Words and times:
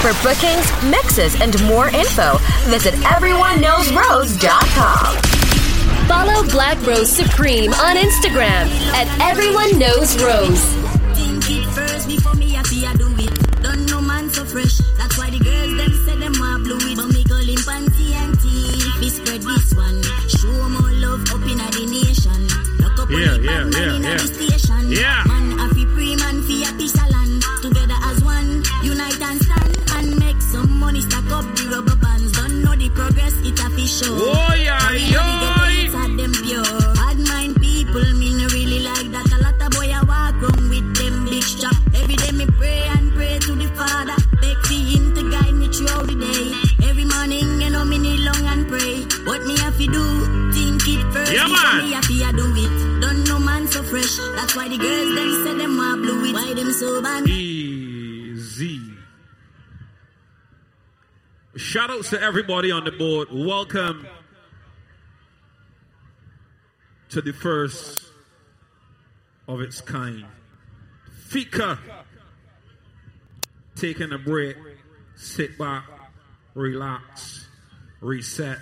For 0.00 0.14
bookings, 0.22 0.70
mixes, 0.84 1.38
and 1.42 1.60
more 1.68 1.88
info, 1.88 2.38
visit 2.70 2.94
everyoneknowsrose.com. 3.04 5.16
Follow 6.08 6.42
Black 6.48 6.78
Rose 6.86 7.12
Supreme 7.12 7.74
on 7.74 7.96
Instagram 7.96 8.70
at 8.94 9.06
Everyone 9.20 9.78
Knows 9.78 10.16
Rose. 10.22 10.64
Think 11.14 11.50
it 11.50 11.66
first 11.74 12.08
before 12.08 12.34
me 12.34 12.50
What 49.80 49.88
me 49.88 49.94
have 49.94 50.04
to 50.04 50.24
do? 50.26 50.52
Think 50.52 50.88
it 50.88 51.12
first. 51.12 51.32
Yeah, 51.32 51.46
man. 51.46 51.84
Me 51.84 51.92
have 51.92 52.04
to 52.04 52.36
do 52.36 52.52
it. 52.54 53.00
Don't 53.00 53.24
know 53.26 53.38
man 53.38 53.66
so 53.66 53.82
fresh. 53.82 54.16
That's 54.36 54.54
why 54.54 54.68
the 54.68 54.76
girls 54.76 55.14
them 55.14 55.44
say 55.44 55.54
them 55.56 55.76
want 55.78 56.02
blue 56.02 56.24
it. 56.26 56.34
Why 56.34 56.52
them 56.52 56.72
so 56.72 57.00
bad? 57.00 57.26
Easy. 57.26 58.78
Shout 61.56 61.90
outs 61.90 62.10
to 62.10 62.20
everybody 62.20 62.70
on 62.70 62.84
the 62.84 62.92
board. 62.92 63.28
Welcome 63.32 64.06
to 67.08 67.22
the 67.22 67.32
first 67.32 68.12
of 69.48 69.62
its 69.62 69.80
kind. 69.80 70.26
Fika. 71.28 71.78
Taking 73.76 74.12
a 74.12 74.18
break, 74.18 74.58
sit 75.16 75.56
back, 75.56 75.84
relax, 76.54 77.48
reset, 78.02 78.58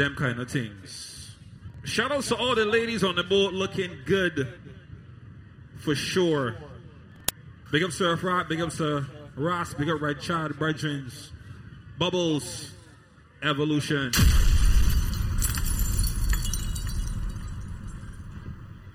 them 0.00 0.14
kind 0.16 0.40
of 0.40 0.50
things. 0.50 1.36
Shout 1.84 2.10
outs 2.10 2.28
to 2.28 2.36
all 2.36 2.54
the 2.54 2.64
ladies 2.64 3.04
on 3.04 3.16
the 3.16 3.22
boat 3.22 3.52
looking 3.52 3.90
good 4.06 4.48
for 5.78 5.94
sure. 5.94 6.56
Big 7.70 7.82
up 7.82 7.92
Surf 7.92 8.24
Rock, 8.24 8.48
big 8.48 8.60
up 8.60 8.72
Sir 8.72 9.06
Ross, 9.36 9.74
big 9.74 9.88
up 9.90 10.00
Red 10.00 10.20
Child, 10.20 10.52
Brethrens, 10.54 11.30
Bubbles, 11.98 12.72
Evolution. 13.42 14.10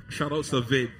Shout 0.10 0.32
out 0.32 0.46
to 0.46 0.62
Vid. 0.62 0.92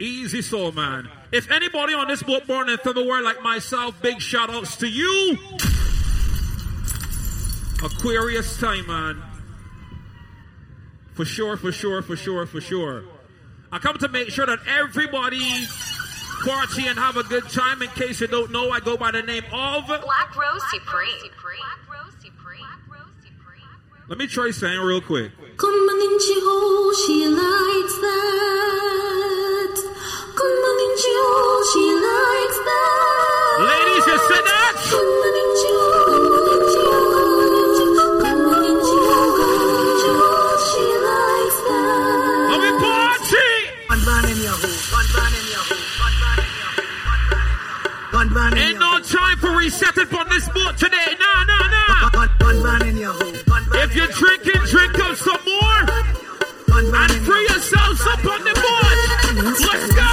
Easy 0.00 0.42
soul 0.42 0.72
man. 0.72 1.08
If 1.30 1.50
anybody 1.50 1.94
on 1.94 2.08
this 2.08 2.22
boat 2.22 2.46
born 2.46 2.68
in 2.68 2.78
February 2.78 3.22
like 3.22 3.40
myself, 3.42 4.00
big 4.02 4.20
shout 4.20 4.50
outs 4.50 4.76
to 4.78 4.88
you. 4.88 5.38
Aquarius 7.82 8.58
time, 8.58 8.86
man. 8.86 9.22
For 11.14 11.24
sure, 11.24 11.56
for 11.56 11.72
sure, 11.72 12.02
for 12.02 12.16
sure, 12.16 12.46
for 12.46 12.60
sure. 12.60 13.04
I 13.70 13.78
come 13.78 13.98
to 13.98 14.08
make 14.08 14.30
sure 14.30 14.46
that 14.46 14.60
everybody 14.68 15.66
party 16.44 16.86
and 16.86 16.98
have 16.98 17.16
a 17.16 17.22
good 17.24 17.48
time. 17.48 17.82
In 17.82 17.88
case 17.90 18.20
you 18.20 18.26
don't 18.26 18.50
know, 18.50 18.70
I 18.70 18.80
go 18.80 18.96
by 18.96 19.10
the 19.10 19.22
name 19.22 19.44
of. 19.52 19.86
Black 19.86 20.36
Rose 20.36 20.62
Supreme. 20.70 21.30
Let 24.06 24.18
me 24.18 24.26
try 24.26 24.50
saying 24.50 24.80
real 24.80 25.00
quick. 25.00 25.32
Come 25.56 25.70
on 25.70 26.12
in, 26.12 26.20
she 26.20 26.36
oh, 26.36 26.92
she 27.06 27.24
likes 27.24 27.96
that. 28.04 29.74
Come 30.36 30.60
on 30.68 30.78
in, 30.84 30.92
she 31.00 31.08
oh, 31.08 31.64
she 31.72 31.88
likes 32.04 32.58
that. 32.68 33.64
Ladies, 33.64 34.04
you 34.04 34.18
said 34.28 34.44
that? 34.44 35.33
Man 48.50 48.58
Ain't 48.58 48.78
no 48.78 49.00
time 49.00 49.38
for 49.38 49.56
resetting 49.56 50.14
on 50.16 50.28
this 50.28 50.48
boat 50.48 50.76
today. 50.76 51.16
Nah, 51.18 51.44
nah, 51.44 51.68
nah. 51.74 52.28
one 52.40 52.62
man 52.62 52.88
in 52.88 52.96
your 52.96 53.12
hole, 53.12 53.34
If 53.82 53.94
you're 53.94 54.06
drinking, 54.08 54.60
drink 54.70 54.98
up 54.98 55.16
some 55.16 55.40
more 55.46 56.04
and 56.96 57.12
free 57.24 57.42
yourselves 57.48 58.00
up 58.06 58.24
on 58.24 58.40
the 58.44 58.54
board. 58.62 58.98
Let's 59.44 59.92
go. 59.94 60.12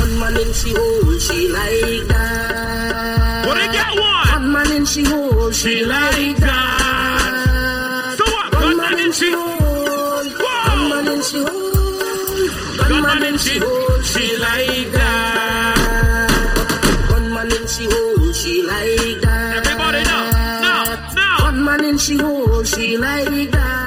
One 0.00 0.18
man 0.20 0.36
in 0.40 0.52
she 0.52 0.72
hole, 0.74 1.18
she 1.18 1.48
like 1.48 2.08
that. 2.08 3.46
What 3.46 3.54
they 3.54 3.72
get 3.72 3.92
one? 3.98 4.28
One 4.28 4.52
man 4.52 4.72
in 4.72 4.84
she 4.86 5.04
hole, 5.04 5.50
she 5.50 5.84
like 5.84 6.36
that. 6.36 8.14
So 8.18 8.24
what? 8.24 8.54
One 8.54 8.76
man 8.76 8.90
man 8.90 8.98
in 8.98 9.06
in 9.06 9.12
she 9.12 9.26
she. 9.26 9.32
hole, 9.32 10.24
one 10.24 10.88
man 10.90 11.08
in 11.08 11.22
she 11.22 11.38
hole. 11.38 11.62
One 12.90 13.02
man 13.02 13.22
in 13.24 13.38
she 13.38 13.58
hole, 13.58 14.02
she 14.02 14.36
like 14.38 14.92
that. 14.92 15.21
Like 23.02 23.50
that. 23.50 23.82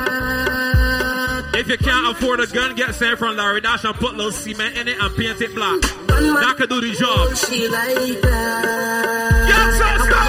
If 1.56 1.68
you 1.70 1.78
can't 1.78 2.08
afford 2.12 2.42
a 2.42 2.48
gun, 2.48 2.76
get 2.76 2.94
sent 2.96 3.18
from 3.18 3.38
Larry 3.38 3.62
Dash 3.62 3.86
and 3.86 3.96
put 3.96 4.14
a 4.14 4.18
little 4.18 4.32
cement 4.32 4.78
in 4.78 4.88
it 4.90 4.98
and 5.00 5.16
paint 5.16 5.42
it 5.42 5.56
black. 5.56 5.82
One 6.10 6.34
That 6.44 6.56
could 6.58 6.70
do 6.70 6.82
the 6.82 6.92
job. 6.92 7.36
she 7.36 7.68
like 7.70 8.22
that. 8.22 9.48
Yes, 9.48 9.80
let's 9.80 10.08
go. 10.12 10.20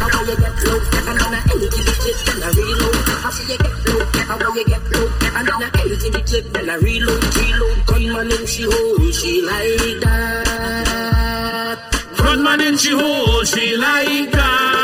How 0.00 0.26
you 0.26 0.36
get 0.36 0.58
low, 0.66 0.78
and 1.08 1.16
then 1.20 1.34
I 1.34 1.40
energy 1.54 1.82
the 1.86 1.94
clip, 2.00 2.18
then 2.26 2.42
I 2.42 2.50
reload. 2.50 2.94
How 3.22 3.30
you 3.30 3.56
get 3.56 3.74
low, 3.86 4.02
how 4.26 4.54
you 4.54 4.64
get 4.66 4.84
low, 4.90 5.06
and 5.38 5.46
then 5.48 5.62
I 5.62 5.64
energy 5.80 6.08
the 6.10 6.20
clip, 6.28 6.44
then 6.52 6.68
I 6.68 6.72
reload, 6.76 7.22
reload. 7.36 7.76
Gunman 7.86 8.30
in 8.32 8.46
she 8.46 8.62
hole, 8.64 9.10
she 9.12 9.32
like 9.42 10.00
that. 10.02 11.78
Gunman 12.18 12.60
in 12.60 12.76
she 12.76 12.90
hole, 12.90 13.44
she 13.44 13.76
like 13.76 14.30
that. 14.32 14.79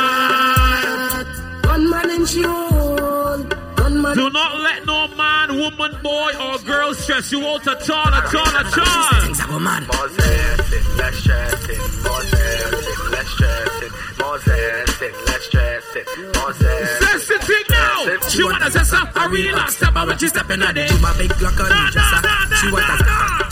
Man, 5.78 5.90
woman, 5.92 6.02
boy, 6.02 6.32
or 6.40 6.58
girl 6.60 6.94
stress 6.94 7.32
you 7.32 7.46
out 7.46 7.66
at 7.66 7.90
all, 7.90 8.06
at 8.08 8.34
all, 8.34 8.46
at 8.46 8.78
all. 8.78 9.20
Things 9.22 9.40
I 9.40 9.46
go 9.46 9.58
mad. 9.58 9.82
More 9.86 10.08
zesting, 10.08 10.96
less 10.98 11.14
stressing. 11.16 11.78
More 12.02 12.22
zesting, 12.22 13.10
less 13.12 13.28
stressing. 13.28 13.92
More 14.20 14.38
zesting, 14.38 15.26
less 15.26 15.42
stressing. 15.44 16.04
More 16.34 16.52
zesting. 16.52 17.18
Sensitive 17.20 17.70
now. 17.70 18.28
She 18.28 18.42
want 18.44 18.62
a 18.62 18.66
zessa. 18.66 19.12
I 19.16 19.26
really 19.26 19.52
like 19.52 19.70
step 19.70 19.96
out 19.96 20.06
when 20.08 20.18
she 20.18 20.28
step 20.28 20.50
in 20.50 20.60
the 20.60 20.66
To 20.66 20.98
my 21.00 21.16
big 21.18 21.30
Glock 21.32 21.60
on 21.60 21.68
Nah, 21.68 21.86
the 21.86 21.92
dresser. 21.92 22.20
nah, 22.22 22.44
nah, 22.44 22.56
She 22.56 22.66
nah, 22.66 22.72
want 22.72 22.88
nah, 22.88 22.94
a 22.94 22.98
nah. 22.98 23.44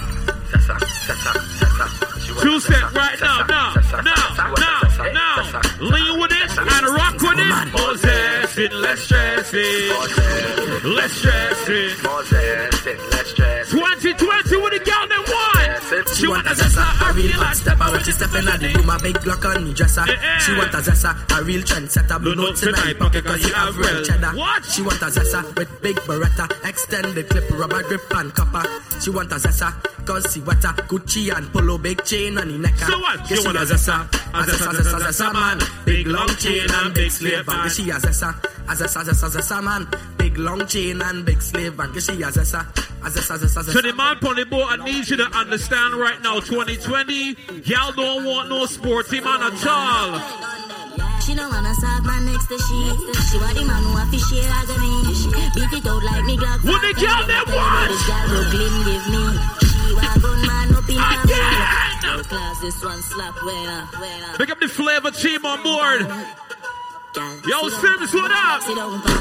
Sessa, 0.54 0.74
sessa, 1.06 1.32
sessa. 1.58 1.84
She 2.24 2.32
want 2.32 2.42
Two 2.42 2.54
a 2.56 2.60
step 2.60 2.76
sessa, 2.76 2.94
right 2.94 3.20
now, 3.20 3.38
sessa, 3.38 3.48
now, 3.48 3.72
sessa, 3.74 4.02
now, 4.02 4.14
sessa, 4.14 4.54
now, 4.60 4.80
sessa, 4.84 5.12
now. 5.12 5.36
sessa, 5.42 5.80
Lean 5.80 5.92
with 5.92 6.02
it 6.02 6.13
and 6.84 6.94
rock 6.94 7.14
with 7.20 7.38
it. 7.38 7.72
More 7.72 7.94
zesting, 7.94 8.72
less 8.80 9.00
stressing. 9.00 9.88
More 9.88 10.06
zesting, 10.06 10.94
Less 10.96 11.12
stressing. 11.12 12.02
more 12.04 12.22
zesting, 12.22 12.98
less 13.12 13.28
stressing. 13.30 13.78
2020 13.78 14.56
with 14.62 14.72
the 14.72 14.78
girl 14.84 15.06
that 15.08 15.22
won. 15.28 15.53
She 16.14 16.26
want 16.28 16.46
a 16.46 16.50
zessa. 16.50 16.82
I 16.82 17.12
real 17.14 17.38
like 17.40 17.54
step 17.54 17.80
out 17.80 17.92
when 17.92 18.02
she 18.04 18.12
step 18.12 18.34
in 18.34 18.44
the 18.44 18.72
Do 18.74 18.82
my 18.82 18.98
big 18.98 19.16
Glock 19.16 19.44
on 19.44 19.64
the 19.64 19.72
dresser. 19.74 20.02
Eh, 20.02 20.12
eh. 20.12 20.38
She 20.38 20.52
want 20.56 20.74
a 20.74 20.78
zessa, 20.78 21.10
a 21.38 21.44
real 21.44 21.62
trendsetter. 21.62 22.20
Blue 22.20 22.34
notes 22.34 22.62
in 22.62 22.72
my 22.72 22.94
pocket 22.98 23.24
cause 23.24 23.42
you 23.46 23.54
have 23.54 23.76
real 23.76 24.02
cheddar. 24.02 24.32
What? 24.36 24.64
She 24.64 24.82
want 24.82 25.02
a 25.02 25.06
zessa 25.06 25.42
with 25.56 25.82
big 25.82 25.96
beretta. 26.06 26.46
extended 26.66 27.28
clip, 27.28 27.50
rubber 27.50 27.82
grip 27.84 28.02
and 28.16 28.34
copper. 28.34 28.64
She 29.00 29.10
want 29.10 29.32
a 29.32 29.36
zessa 29.36 29.72
cause 30.06 30.32
she 30.32 30.40
wetter. 30.40 30.74
Gucci 30.88 31.36
and 31.36 31.52
polo, 31.52 31.78
big 31.78 32.02
chain 32.04 32.38
on 32.38 32.48
the 32.48 32.58
neck. 32.58 32.76
So 32.76 32.98
what? 32.98 33.26
She 33.26 33.36
She 33.36 33.44
want 33.44 33.58
a 33.58 33.60
zessa, 33.60 34.04
a 34.34 34.42
zessa, 34.42 34.70
zessa, 34.72 34.98
zessa 35.00 35.32
man. 35.32 35.58
Big 35.84 36.06
long 36.06 36.28
chain 36.36 36.66
and 36.68 36.94
big 36.94 37.10
slave. 37.10 37.44
She 37.70 37.90
a 37.90 37.94
zessa, 37.94 38.34
a 38.68 38.74
zessa, 38.74 39.04
zessa, 39.04 39.28
zessa 39.28 39.62
man. 39.62 39.86
Big 40.16 40.38
long 40.38 40.66
chain 40.66 41.00
and 41.02 41.24
big 41.24 41.40
slave 41.42 41.76
band. 41.76 41.94
She 41.94 42.12
a 42.22 42.30
zessa, 42.30 42.60
a 43.04 43.10
zessa, 43.10 43.36
zessa, 43.38 43.62
zessa. 43.62 43.72
So 43.72 43.80
the 43.80 43.92
man 43.92 44.16
on 44.24 44.36
the 44.36 44.44
boat, 44.46 44.66
I 44.68 44.84
need 44.84 45.08
you 45.08 45.16
to 45.16 45.26
understand 45.36 45.94
right 45.94 46.20
now, 46.22 46.40
2020, 46.40 47.36
y'all 47.64 47.92
don't 47.92 48.24
want 48.24 48.48
no 48.48 48.66
sporty 48.66 49.20
man 49.20 49.42
at 49.42 49.66
all. 49.66 50.54
She 51.24 51.34
don't 51.34 51.50
wanna 51.50 51.74
serve 51.74 52.04
man 52.04 52.26
next 52.26 52.46
to 52.48 52.58
she. 52.58 52.80
She 53.32 53.38
want 53.40 53.56
the 53.56 53.64
man 53.64 53.82
who 53.82 53.96
a 53.96 54.04
fish 54.12 54.28
share 54.28 54.44
as 54.44 54.68
a 54.68 54.76
me. 54.76 54.92
Beat 55.56 55.72
it 55.72 55.86
out 55.86 56.04
like 56.04 56.24
me 56.24 56.36
Glock. 56.36 56.64
What 56.64 56.80
the 56.84 56.92
girl 57.00 57.24
them 57.24 57.46
want? 57.48 57.88
This 57.88 58.06
girl 58.06 58.28
Brooklyn 58.28 58.74
give 58.84 59.06
me. 59.08 59.24
She 59.64 59.94
want 59.94 60.20
gun 60.20 60.40
man 60.46 60.74
up 60.76 60.88
in 60.88 60.96
her 61.00 61.24
Again! 61.24 62.24
class, 62.28 62.60
this 62.60 62.84
one 62.84 63.00
slap 63.02 63.34
where, 63.42 63.80
where. 64.00 64.36
Pick 64.36 64.50
up 64.50 64.60
the 64.60 64.68
flavor 64.68 65.10
team 65.10 65.44
on 65.46 65.62
board. 65.62 66.06
Yo. 67.14 67.68
Sims, 67.68 68.12
what 68.12 68.32
up? 68.32 68.62
Sit 68.62 68.74
down, 68.74 69.00
pa. 69.02 69.14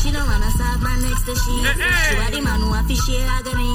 She 0.00 0.10
don't 0.10 0.24
wanna 0.24 0.50
serve 0.56 0.80
man 0.80 1.02
next 1.02 1.24
to 1.26 1.34
she. 1.36 1.52
Hey, 1.60 1.76
hey. 1.76 2.40
Man 2.40 2.60
who 2.60 2.72
have 2.72 2.88
agony. 2.88 3.68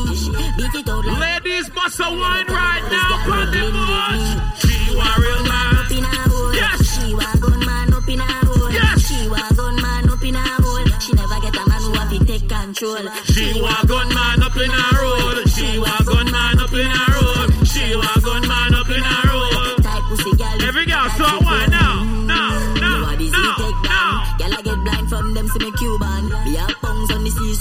Beat 0.57 0.73
it 0.81 0.89
out 0.89 1.05
like 1.05 1.43
Ladies, 1.45 1.69
bust 1.69 1.99
a 1.99 2.09
wine 2.09 2.47
right 2.49 2.83
now. 2.89 3.21
Put 3.29 3.51
the 3.53 3.69
board. 3.69 4.17
She 4.57 4.95
want 4.97 5.17
real 5.21 5.43
man. 5.45 5.85
up 5.85 5.91
in 5.91 6.03
a 6.03 6.17
hole. 6.33 6.53
Yes. 6.55 6.81
She 6.97 7.13
want 7.13 7.41
gun 7.41 7.59
man 7.59 7.93
up 7.93 8.09
in 8.09 8.19
a 8.19 8.23
hole. 8.23 8.71
Yes. 8.71 9.05
She 9.05 9.29
want 9.29 9.55
gun 9.55 9.75
man 9.79 10.09
up 10.09 10.23
in 10.23 10.35
a 10.35 10.41
hole. 10.41 10.73
She 10.99 11.13
never 11.13 11.39
get 11.41 11.55
a 11.55 11.69
man 11.69 11.81
who 11.83 11.93
have 11.93 12.09
to 12.09 12.25
take 12.25 12.49
control. 12.49 13.05
She 13.25 13.61
want 13.61 13.87
gunman 13.87 14.41
up 14.41 14.57
in 14.57 14.71
her 14.71 14.97
road. 14.97 15.47
She 15.47 15.77
want 15.77 16.02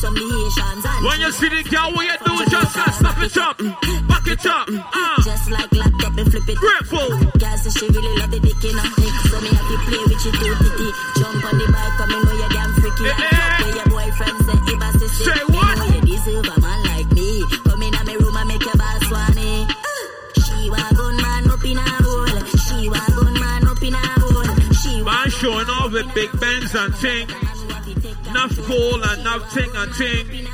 pounds 0.01 0.05
on 0.05 0.15
the 0.15 0.15
seas 0.15 0.15
from 0.15 0.15
the 0.15 0.21
Haitians. 0.21 0.85
And 0.87 1.05
When 1.05 1.21
you 1.21 1.33
see 1.33 1.49
the 1.49 1.63
girl, 1.69 1.93
what 1.93 2.05
you 2.07 2.17
do? 2.25 2.51
Just 2.51 2.77
uh, 2.77 2.91
stop 2.93 3.19
it 3.23 3.37
up, 3.37 3.57
back 4.09 4.27
it 4.27 4.47
up. 4.47 4.67
Uh, 4.69 5.23
Just 5.23 5.51
like 5.51 5.73
laptop 5.73 6.17
and 6.19 6.31
flip 6.33 6.49
it. 6.49 6.57
grateful. 6.59 7.09
Girl 7.39 7.57
say 7.59 7.71
she 7.71 7.87
really 7.89 8.13
love 8.19 8.31
the 8.31 8.41
dick 8.41 8.65
in 8.65 8.77
her 8.77 8.89
neck 8.89 9.15
So 9.31 9.37
me 9.41 9.49
have 9.53 9.69
to 9.69 9.77
play 9.87 10.03
with 10.09 10.25
you 10.25 10.33
too 10.33 10.55
titty 10.63 10.89
Jump 11.19 11.45
on 11.45 11.55
the 11.59 11.67
bike 11.73 11.95
come 11.99 12.09
me 12.11 12.19
know 12.23 12.33
you 12.33 12.49
damn 12.53 12.71
freaky 12.81 13.05
Eh, 13.05 13.13
And 13.13 13.23
eh. 13.23 13.59
fuck 13.63 13.75
your 13.77 13.89
boyfriend 13.93 14.39
say 14.47 14.57
he 14.67 14.75
boss 14.79 14.95
is 15.03 15.13
sick 15.13 15.27
Say 15.33 15.43
what? 15.53 15.79
know 15.79 15.89
you 15.93 16.01
deserve 16.03 16.47
a 16.49 16.57
man 16.61 16.81
like 16.93 17.11
me 17.13 17.31
Come 17.67 17.83
in 17.83 17.95
a 17.95 18.03
me 18.05 18.15
room 18.17 18.37
and 18.37 18.49
make 18.49 18.65
your 18.65 18.77
boss 18.79 19.01
swanny 19.09 19.55
She 20.43 20.71
want 20.71 20.93
gun 20.97 21.17
man 21.23 21.45
up 21.51 21.65
in 21.65 21.79
a 21.79 21.87
hole 22.03 22.39
She 22.67 22.89
want 22.89 23.11
gun 23.17 23.35
man 23.41 23.63
up 23.69 23.83
in 23.83 23.95
a 23.95 24.05
hole 24.21 24.73
She 24.75 24.93
want 25.03 25.07
Man 25.07 25.31
showing 25.31 25.69
off 25.71 25.93
with 25.93 26.15
big 26.15 26.31
Benz 26.41 26.75
and 26.75 26.95
ting. 26.97 27.27
Enough 28.43 28.67
gold 28.67 29.05
and 29.05 29.21
enough 29.21 29.55
ting 29.55 29.71
and 29.73 29.95
ting. 29.95 30.49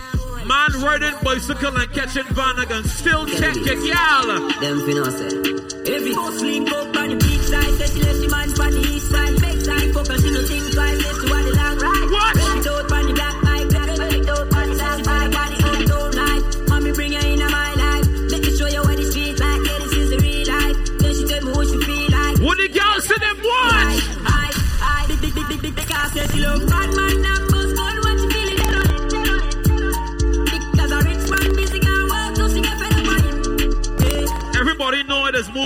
Man 0.46 0.72
riding 0.82 1.14
bicycle 1.24 1.74
and 1.74 1.90
catching 1.94 2.24
van 2.34 2.58
and 2.70 2.84
still 2.84 3.24
check 3.24 3.56
your 3.56 3.80
gal. 3.88 4.26
Them 4.60 4.80
finna 4.84 5.10
say. 5.10 5.94
Every 5.94 6.14
bus 6.14 6.38
link 6.42 6.70
up 6.70 6.94
on 6.94 7.08
the 7.08 7.16
beach 7.16 7.40
side, 7.48 7.64
say 7.78 7.86
she 7.86 8.02
left 8.02 8.20
the 8.20 8.28
man 8.28 8.50
on 8.60 8.72
the 8.72 8.88
east 8.92 9.10
side, 9.10 9.40
back 9.40 9.56
side, 9.64 9.94
fuck 9.94 10.10
and 10.10 10.20
she 10.20 10.30
no 10.30 10.44
think 10.44 10.74
twice, 10.74 11.02
left 11.02 11.20
to 11.22 11.47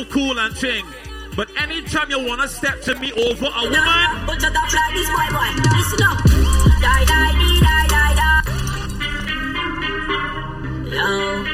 know 0.02 0.10
it 0.10 0.10
is 0.10 0.10
move 0.10 0.10
cool 0.10 0.38
and 0.38 0.56
ting. 0.56 0.84
But 1.36 1.48
anytime 1.56 2.10
you 2.10 2.26
wanna 2.26 2.48
step 2.48 2.80
to 2.82 2.94
me 2.96 3.12
over 3.12 3.46
a 3.46 3.62
woman, 3.62 4.26
But 4.26 4.42
you 4.42 4.50
don't 4.50 4.70
this 4.94 5.08
boy, 5.10 5.28
boy. 5.30 5.50
Listen 5.76 6.02
up. 6.02 6.18
Die, 6.82 7.04
die, 7.04 7.32
dee, 7.38 7.60
die, 7.60 7.86
die, 7.88 8.14
die. 8.14 8.42
Yo. 10.92 11.44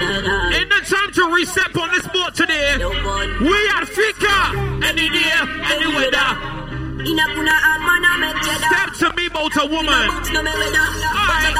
Die, 0.00 0.20
die. 0.22 0.52
ain't 0.56 0.70
the 0.70 0.80
time 0.84 1.12
to 1.12 1.34
reset 1.34 1.76
on 1.76 1.90
this 1.92 2.06
boat 2.08 2.34
today. 2.34 2.76
We 2.78 3.68
are 3.70 3.86
Fika, 3.86 4.52
any 4.84 5.08
day, 5.08 5.30
any 5.70 5.86
weather. 5.86 6.28
In 7.06 7.18
a 7.18 7.26
kuna 7.26 7.54
and 7.54 7.82
man, 7.86 8.04
I 8.04 8.16
make 8.18 8.42
cheddar. 8.42 8.66
Step 8.66 9.10
to 9.10 9.16
me 9.16 9.26
about 9.26 9.56
a 9.56 9.66
woman. 9.66 10.10
boots, 10.10 10.30
no 10.32 10.42
me 10.42 10.50
weather. 10.50 10.86
But 11.12 11.56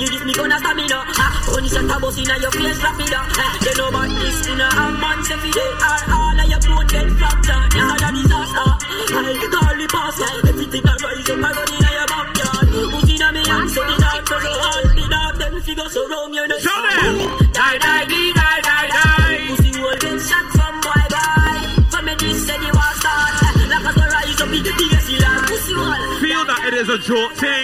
you 0.00 0.08
give 0.10 0.24
me 0.26 0.32
gonna 0.34 0.58
stamina. 0.58 0.98
Ah, 1.18 1.54
only 1.54 1.68
shot 1.68 1.84
a 1.90 1.96
bus 2.00 2.18
inna 2.18 2.34
your 2.42 2.50
face 2.52 2.80
rapida. 2.82 3.20
Ah, 3.20 3.52
you 3.64 3.72
know 3.78 3.88
about 3.88 4.08
this 4.08 4.38
inna 4.48 4.66
a 4.68 4.84
man 5.00 5.18
say 5.24 5.36
fi 5.42 5.50
dey. 5.50 5.70
All 5.84 6.02
all 6.14 6.40
of 6.40 6.46
your 6.50 6.60
bone 6.64 6.86
get 6.90 7.08
fractured. 7.18 7.64
Nah, 7.74 7.94
that 8.02 8.12
disaster. 8.14 8.68
Hey, 9.14 9.36
call 9.54 9.74
the 9.78 9.86
pastor. 9.90 10.30
Everything 10.48 10.84
I 10.84 10.94
rise 11.02 11.30
up, 11.30 11.44
I 11.44 11.50
run 11.54 11.72
inna 11.74 11.90
your 11.94 12.06
backyard. 12.10 12.66
Put 12.92 13.10
inna 13.14 13.28
me 13.34 13.42
hand, 13.44 13.68
so 13.70 13.80
the 13.84 13.94
dog 14.02 14.22
so 14.28 14.36
hard. 14.40 14.84
The 14.94 15.04
dog 15.10 15.34
them 15.38 15.54
figure 15.62 15.88
so 15.90 16.00
wrong, 16.10 16.30
you 16.34 16.46
know. 16.48 16.58
Show 16.58 16.78
them. 16.84 17.14
Die, 17.54 17.78
die, 17.78 18.04
die, 18.10 18.32
die, 18.34 18.60
die, 18.66 18.86
die. 18.90 19.38
Pussy 19.48 19.70
will 19.80 19.98
get 20.02 20.18
shot 20.28 20.46
from 20.56 20.74
boy 20.82 21.04
boy. 21.14 21.56
For 21.92 22.02
me 22.02 22.12
this 22.18 22.38
say 22.46 22.58
the 22.58 22.70
war 22.74 22.92
start. 22.98 23.34
Like 23.70 23.86
a 23.86 23.92
go 23.94 24.04
rise 24.10 24.40
up, 24.42 24.48
big 24.50 24.66
tears, 24.66 25.06
he 25.08 25.16
like 25.22 25.42
pussy 25.48 25.74
wall. 25.78 26.02
Feel 26.20 26.42
that 26.50 26.62
it 26.68 26.74
is 26.82 26.88
a 26.88 26.98
joke 26.98 27.32
thing. 27.38 27.63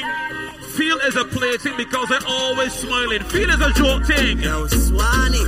Feel 1.11 1.27
is 1.27 1.27
a 1.27 1.39
play 1.39 1.77
because 1.77 2.09
they're 2.09 2.27
always 2.27 2.73
smiling. 2.73 3.23
Feel 3.25 3.51
is 3.51 3.61
a 3.61 3.73
joke 3.73 4.05
thing. 4.07 4.39
Yo, 4.39 4.67
Swanee. 4.69 5.45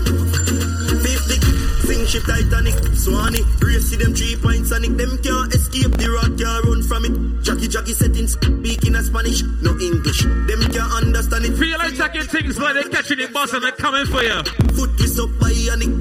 Fifth 1.02 1.28
dick, 1.28 1.42
sing 1.86 2.06
ship 2.06 2.24
Titanic. 2.24 2.74
Swanee, 2.96 3.42
race 3.60 3.90
see 3.90 3.96
them 3.96 4.12
three 4.14 4.36
points 4.36 4.72
and 4.72 4.84
it. 4.84 4.98
Them 4.98 5.18
can't 5.22 5.54
escape 5.54 5.92
the 5.92 6.10
rock, 6.10 6.34
can't 6.36 6.64
run 6.64 6.82
from 6.82 7.04
it. 7.04 7.42
Jackie 7.44 7.68
Jackie 7.68 7.92
settings, 7.92 8.32
speaking 8.32 8.96
a 8.96 9.02
Spanish, 9.02 9.42
no 9.62 9.70
English. 9.78 10.22
Them 10.22 10.62
can't 10.72 10.92
understand 10.98 11.44
it. 11.44 11.54
Feel 11.54 11.78
like 11.78 11.94
taking 11.94 12.26
things 12.26 12.58
like 12.58 12.74
they're 12.74 12.90
catching 12.90 13.18
the 13.18 13.28
bus 13.28 13.52
and 13.52 13.62
they're 13.62 13.72
coming 13.72 14.06
for 14.06 14.22
you. 14.22 14.42
Foot 14.74 14.98
is 14.98 15.18
up 15.20 15.30
by 15.38 15.52
Yannick. 15.52 15.94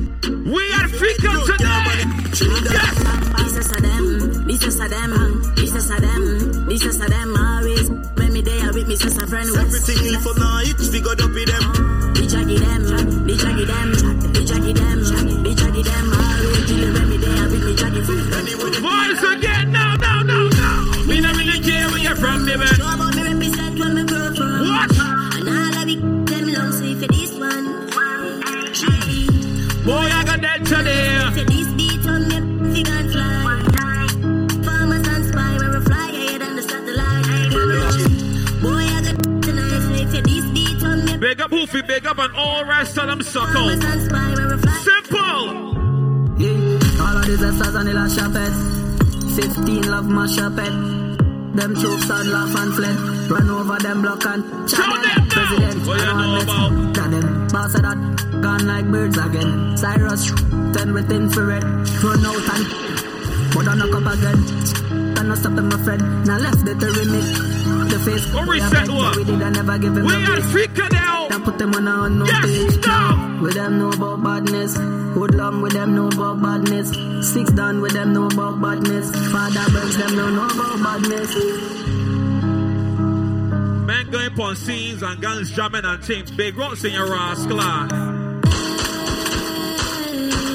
We 0.50 0.64
are 0.74 0.90
freaking 0.90 1.38
today. 1.46 2.02
Yes. 2.66 2.98
This 3.38 3.58
is 3.58 3.72
a 3.78 3.82
them, 3.82 4.48
this 4.48 4.64
is 4.64 4.80
a 4.80 4.88
them, 4.88 5.54
this 5.56 5.76
is 5.76 5.92
a 5.92 6.02
them, 6.02 6.66
this 6.66 6.84
is 6.84 7.02
a 7.02 7.06
them 7.06 7.51
Everything 9.34 10.20
for 10.20 10.38
night, 10.38 10.76
we 10.92 11.00
got 11.00 11.21
up 42.12 42.18
Hoofy, 42.18 42.20
big 42.20 42.20
up 42.20 42.20
and 42.20 42.36
all 42.36 42.66
rest 42.66 42.98
of 42.98 43.08
them 43.08 43.22
suckle. 43.22 43.54
Farmers 43.54 43.84
and 43.84 44.02
spy, 44.02 44.34
where 44.36 44.56
we 44.56 44.62
fly. 44.62 44.74
Simple. 44.84 45.72
Yeah, 46.38 47.04
all 47.04 47.18
of 47.18 47.26
these 47.26 47.40
stars 47.40 47.76
and 47.76 47.88
the 47.88 47.94
last 47.94 48.16
shepherd. 48.16 49.56
15 49.56 49.92
love 49.92 50.10
my 50.10 50.28
shepherd. 50.28 50.92
Them 51.56 51.76
troops 51.76 52.10
and 52.10 52.32
laugh 52.32 52.56
and 52.58 52.74
fled. 52.74 52.98
Run 53.30 53.50
over 53.50 53.78
them 53.80 54.02
block 54.02 54.26
and 54.26 54.70
chop 54.70 55.04
them. 55.04 55.28
President, 55.30 55.88
What 55.88 56.00
you 56.00 56.06
I 56.06 56.26
know 56.26 56.42
about? 56.42 56.94
That 56.96 57.12
them 57.12 57.48
boss 57.48 57.76
of 57.76 57.82
that. 57.82 58.42
Gone 58.42 58.68
like 58.68 58.86
birds 58.92 59.18
again. 59.18 59.78
Cyrus, 59.78 60.32
ten 60.74 60.94
with 60.94 61.12
infrared. 61.12 61.64
Run 61.64 62.26
out 62.26 62.56
and 62.56 62.92
but 63.54 63.68
I 63.68 63.76
knock 63.76 63.94
up 63.94 64.14
again. 64.14 65.16
Can 65.16 65.28
not 65.28 65.38
stop 65.38 65.58
him, 65.58 65.68
my 65.68 65.78
friend. 65.84 66.26
Now 66.26 66.40
left 66.40 66.64
the 66.64 66.74
remix. 66.74 67.90
The 67.90 68.00
face. 68.00 68.26
We 68.34 68.60
reset 68.60 68.90
what? 68.90 69.16
We 69.18 69.24
did 69.26 69.42
I 69.42 69.50
never 69.50 69.78
give 69.78 69.98
him 69.98 70.06
We 70.06 70.14
are 70.14 70.40
freaking 70.40 70.96
out. 70.96 71.11
Put 71.44 71.58
them 71.58 71.74
on 71.74 71.88
a 71.88 72.26
Yes, 72.26 72.46
page. 72.46 72.86
no. 72.86 73.40
With 73.42 73.54
them 73.56 73.80
know 73.80 73.90
about 73.92 74.24
badness. 74.24 74.76
Hoodlum 74.78 75.62
with 75.62 75.74
them 75.74 75.96
know 75.96 76.08
about 76.08 76.42
badness. 76.42 76.92
Six 77.34 77.52
down 77.52 77.82
with 77.82 77.94
them 77.94 78.14
know 78.14 78.28
about 78.28 78.62
badness. 78.62 79.10
Father 79.32 79.66
burns 79.72 79.98
them 79.98 80.16
don't 80.16 80.36
know 80.36 80.46
about 80.46 80.84
badness. 80.84 81.36
Men 83.88 84.10
going 84.12 84.40
on 84.40 84.56
scenes 84.56 85.02
and 85.02 85.20
guns 85.22 85.52
jamming 85.52 85.84
and 85.86 86.04
things. 86.04 86.30
Big 86.32 86.56
rocks 86.58 86.84
in 86.84 86.94
your 86.94 87.10
rascal. 87.10 87.60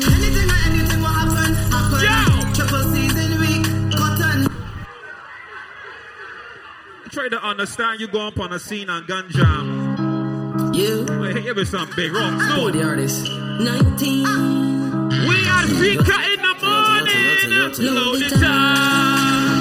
Anything 0.06 0.50
or 0.50 0.60
anything 0.66 1.00
will 1.00 1.08
happen! 1.08 2.54
Triple 2.54 2.84
season 2.94 3.40
week, 3.40 3.64
cotton. 3.98 4.46
Try 7.10 7.28
to 7.28 7.42
understand 7.44 8.00
you 8.00 8.06
go 8.08 8.28
up 8.28 8.38
on 8.38 8.52
a 8.52 8.58
scene 8.58 8.88
and 8.88 9.06
gun 9.06 9.26
jam. 9.30 9.75
Yeah. 10.76 11.20
Wait, 11.20 11.42
give 11.42 11.56
me 11.56 11.64
some 11.64 11.88
big 11.96 12.12
rocks. 12.12 12.44
Who 12.52 12.70
the 12.70 12.84
artist? 12.84 13.24
19. 13.24 14.24
We 15.26 15.36
are 15.48 15.66
Fika 15.80 16.16
in 16.32 16.40
the 16.44 16.54
morning. 16.60 17.94
Load 17.94 18.20
it 18.20 18.32
up. 18.44 19.56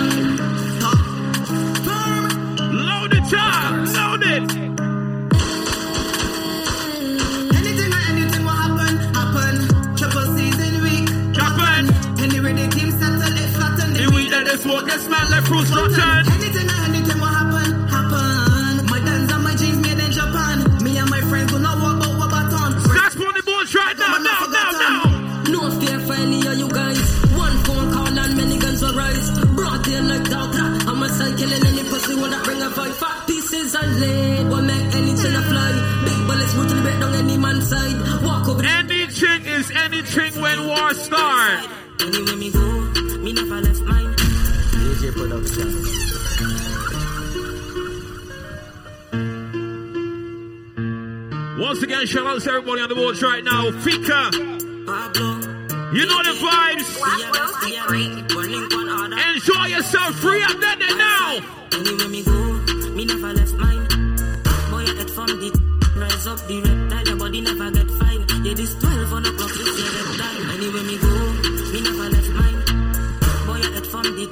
Load 2.74 3.14
it 3.14 3.34
up. 3.34 3.88
Load 3.96 4.24
it. 4.24 4.44
Anything 7.56 7.92
or 7.94 8.02
anything 8.12 8.44
will 8.44 8.52
happen, 8.52 8.94
happen. 9.16 9.54
Triple 9.96 10.28
season 10.36 10.84
week, 10.84 11.08
Happen. 11.38 11.84
Anyway, 12.20 12.54
the 12.60 12.68
team 12.76 12.92
settle 12.92 13.22
it 13.22 13.50
flatten 13.56 13.94
The 13.94 14.12
weed 14.14 14.32
that 14.32 14.48
is 14.48 14.60
smoke 14.62 14.90
and 14.92 15.02
smell 15.02 15.30
like 15.32 15.44
fruits 15.46 15.72
rotten. 15.72 16.45
Is 40.18 40.38
anything 40.38 40.42
when 40.42 40.68
war 40.68 40.94
start. 40.94 41.70
Anywhere 42.02 42.36
me 42.36 42.52
go, 42.52 42.60
me 43.20 43.34
never 43.34 43.62
left 43.62 43.82
mine. 43.82 44.14
DJ 44.16 45.12
production. 45.14 45.68
Once 51.60 51.82
again, 51.84 52.06
shout 52.06 52.26
out 52.28 52.42
to 52.42 52.50
everybody 52.50 52.82
on 52.82 52.90
the 52.90 52.96
boards 52.96 53.22
right 53.24 53.44
now. 53.44 53.72
Fika, 53.82 54.32
you 55.94 56.06
know 56.06 56.24
the 56.24 56.34
vibes. 56.44 56.92
Enjoy 59.36 59.66
yourself 59.68 60.16
free 60.20 60.44
up 60.44 60.60
there 60.60 60.78
and 60.90 60.98
now. 60.98 61.40
Anywhere 61.74 62.10
me 62.10 62.24
go, 62.24 62.32
me 62.94 63.06
never 63.06 63.34
left 63.34 63.54
mine. 63.54 63.88
Boy, 64.70 64.84
I 64.84 64.94
get 64.98 65.10
from 65.10 65.28
the 65.28 65.52
rise 65.98 66.28
up 66.28 66.40
the 66.48 66.62
reptile, 66.62 67.08
your 67.08 67.18
body 67.18 67.42
never 67.42 67.72
get 67.72 67.85
fine. 68.46 68.52
Yeah, 68.52 68.54
this 68.54 68.76
12 68.76 69.14
on 69.14 69.26
o'clock, 69.26 69.50
this 69.50 69.80
year 69.80 69.92
red 69.92 70.20
time. 70.20 70.50
Anywhere 70.52 70.84
me 70.84 70.98
go, 70.98 71.14
me 71.74 71.82
never 71.82 72.10
left 72.10 72.30
mine. 72.30 72.60
Boy, 73.46 73.60
I 73.62 73.72
get 73.74 73.86
from 73.88 74.04
the 74.04 74.26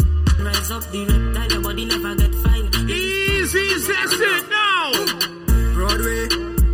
rise 0.43 0.72
up 0.72 0.84
the 0.91 1.05
reptile, 1.05 1.51
your 1.51 1.62
body 1.62 1.86
never 1.86 2.15
get 2.15 2.36
fine. 2.36 2.89
Easy, 2.89 3.67
that's 3.88 4.13
it 4.13 4.50
now. 4.50 4.91
Broadway, 5.74 6.27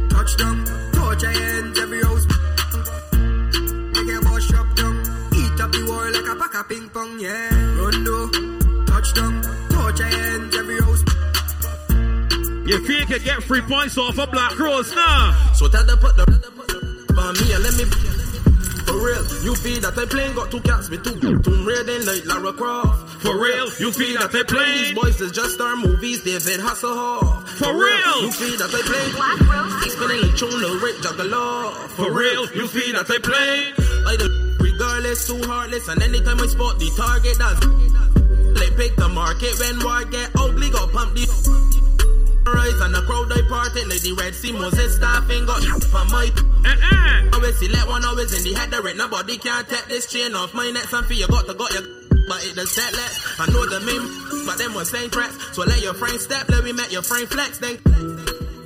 touchdown, 0.10 0.66
torch 0.94 1.24
hands, 1.24 1.80
every 1.80 2.02
house. 2.04 2.26
Make 3.94 4.16
a 4.16 4.22
boss 4.22 4.44
shop 4.44 4.76
down, 4.76 4.96
eat 5.36 5.62
up 5.62 5.72
the 5.72 5.86
wall 5.88 6.12
like 6.12 6.28
a 6.28 6.36
pack 6.36 6.56
of 6.56 6.70
ping 6.70 6.90
pong, 6.90 7.20
yeah. 7.20 7.78
Rondo, 7.80 8.28
touchdown, 8.86 9.42
torch 9.70 10.00
hands, 10.00 10.56
every 10.56 10.80
house. 10.82 11.04
You 12.70 12.86
feel 12.86 13.00
you 13.00 13.06
can 13.08 13.24
get 13.24 13.44
free 13.44 13.62
points 13.62 13.98
off 13.98 14.20
of 14.20 14.30
Black 14.30 14.58
Rose 14.60 14.94
now. 14.94 15.52
So 15.56 15.68
tell 15.68 15.84
them 15.86 15.98
put 15.98 16.16
the 16.16 16.22
on 16.22 16.39
me 17.86 17.98
and 18.10 18.18
let 18.18 18.44
me 18.44 18.50
for 18.90 18.98
real. 19.06 19.24
You 19.46 19.56
feel 19.56 19.80
that 19.82 19.98
I 19.98 20.06
playing 20.06 20.34
got 20.34 20.50
two 20.50 20.60
cats 20.62 20.90
with 20.90 21.04
two 21.04 21.14
Tomb 21.20 21.66
Raider 21.66 22.00
like 22.10 22.26
Lara 22.26 22.54
Croft. 22.54 23.22
For 23.22 23.38
real, 23.38 23.70
you 23.78 23.92
feel 23.94 24.18
that 24.20 24.32
they 24.32 24.44
playing. 24.44 24.84
These 24.84 24.94
boys 24.94 25.22
is 25.22 25.32
just 25.32 25.56
star 25.56 25.76
movies. 25.76 26.24
David 26.24 26.60
Hasselhoff. 26.60 27.48
For 27.62 27.70
real. 27.70 28.22
you 28.26 28.32
feel 28.32 28.58
that 28.58 28.74
I 28.74 28.82
play. 28.82 29.90
Spinning 29.90 30.22
like 30.26 30.36
tune, 30.38 30.50
Lil 30.50 30.80
Rick 30.82 30.98
Juggalo. 31.06 31.72
For 31.94 32.12
real, 32.12 32.50
you 32.56 32.68
feel 32.68 32.94
that 32.98 33.08
they 33.08 33.20
playing. 33.20 33.74
I 34.08 34.16
do 34.18 34.58
regardless, 34.60 35.28
too 35.28 35.42
heartless, 35.44 35.88
and 35.88 36.02
anytime 36.02 36.40
I 36.40 36.48
spot 36.48 36.80
the 36.80 36.90
target, 36.98 37.38
that's 37.38 37.60
they 38.60 38.70
pick 38.76 38.96
the 38.96 39.08
market 39.10 39.54
when 39.60 39.80
war 39.84 40.04
get 40.06 40.32
ugly, 40.36 40.70
go 40.70 40.88
pump 40.88 41.14
the 41.14 41.79
rise 42.54 42.80
and 42.82 42.94
the 42.94 43.02
crowd 43.02 43.32
I 43.32 43.42
party 43.48 43.86
like 43.86 44.02
the 44.02 44.14
Red 44.14 44.36
Sea 44.36 44.52
Moses 44.52 44.96
staffing 44.96 45.46
got 45.46 45.62
for 45.90 46.06
my 46.12 46.30
Uh-uh. 46.30 47.36
always 47.36 47.58
select 47.58 47.88
one 47.88 48.06
always 48.06 48.34
in 48.34 48.44
the 48.44 48.54
head 48.58 48.74
it. 48.74 48.98
Nobody 48.98 49.38
can 49.38 49.66
take 49.66 49.86
this 49.86 50.12
chain 50.12 50.36
off 50.36 50.54
my 50.54 50.70
neck. 50.72 50.84
Some 50.90 51.06
for 51.06 51.14
you 51.14 51.28
got 51.28 51.48
to 51.48 51.54
got 51.54 51.72
your 51.74 51.84
but 52.28 52.46
it 52.46 52.56
does 52.56 52.70
set 52.70 52.94
less. 52.94 53.40
I 53.40 53.48
know 53.50 53.66
the 53.66 53.80
meme, 53.82 54.46
but 54.46 54.58
them 54.58 54.74
was 54.76 54.92
saying 54.92 55.10
threats. 55.10 55.56
So 55.56 55.64
let 55.64 55.82
your 55.82 55.96
friend 55.96 56.20
step, 56.22 56.48
let 56.50 56.64
me 56.64 56.74
make 56.74 56.92
your 56.92 57.02
friend 57.02 57.28
flex. 57.28 57.58
Then 57.58 57.78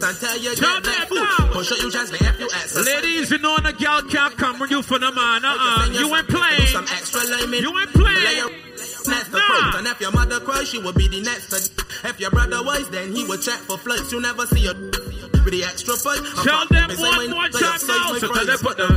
and 0.04 0.18
tell 0.20 0.38
you 0.38 0.56
get 0.56 0.84
that 0.84 1.08
food. 1.08 1.52
Push 1.54 1.72
you 1.72 1.90
just 1.92 2.12
the 2.12 2.20
F 2.26 2.40
you. 2.40 2.50
Ladies, 2.84 3.32
you 3.32 3.38
know 3.38 3.58
the 3.60 3.72
girl 3.72 4.02
can't 4.12 4.36
come 4.38 4.60
when 4.60 4.70
you 4.70 4.82
for 4.82 5.00
the 5.00 5.12
man. 5.12 5.46
Uh-uh. 5.46 5.90
You 5.92 6.14
ain't 6.14 6.28
playing. 6.28 6.68
some 6.68 6.86
extra 6.92 7.22
limit. 7.24 7.62
You 7.62 7.80
ain't 7.80 7.94
playing. 7.94 8.63
Let 9.08 9.08
your 9.08 9.16
next 9.16 9.30
to 9.32 9.38
Nah. 9.38 9.72
quote. 9.72 9.76
And 9.80 9.88
if 9.88 10.02
your 10.02 10.12
mother 10.12 10.40
cries, 10.40 10.70
she 10.70 10.80
would 10.80 10.96
be 10.96 11.08
the 11.08 11.22
next 11.22 11.50
to. 11.50 11.84
If 12.10 12.20
your 12.20 12.32
brother 12.32 12.64
was, 12.64 12.90
then 12.90 13.14
he 13.16 13.24
would 13.26 13.42
check 13.42 13.60
for 13.60 13.78
flights. 13.78 14.12
You 14.12 14.22
never 14.22 14.46
see 14.48 14.68
a 14.68 14.74
with 14.74 15.52
the 15.52 15.64
extra. 15.64 15.94
I'm 15.94 16.44
Tell 16.46 16.68
them 16.68 16.90
the 16.90 16.96
one 16.98 17.30
more 17.30 17.50
time 17.50 17.80
now. 17.88 18.14
So 18.18 18.28
tell 18.34 18.46
them 18.46 18.60
put 18.60 18.78
the 18.78 18.88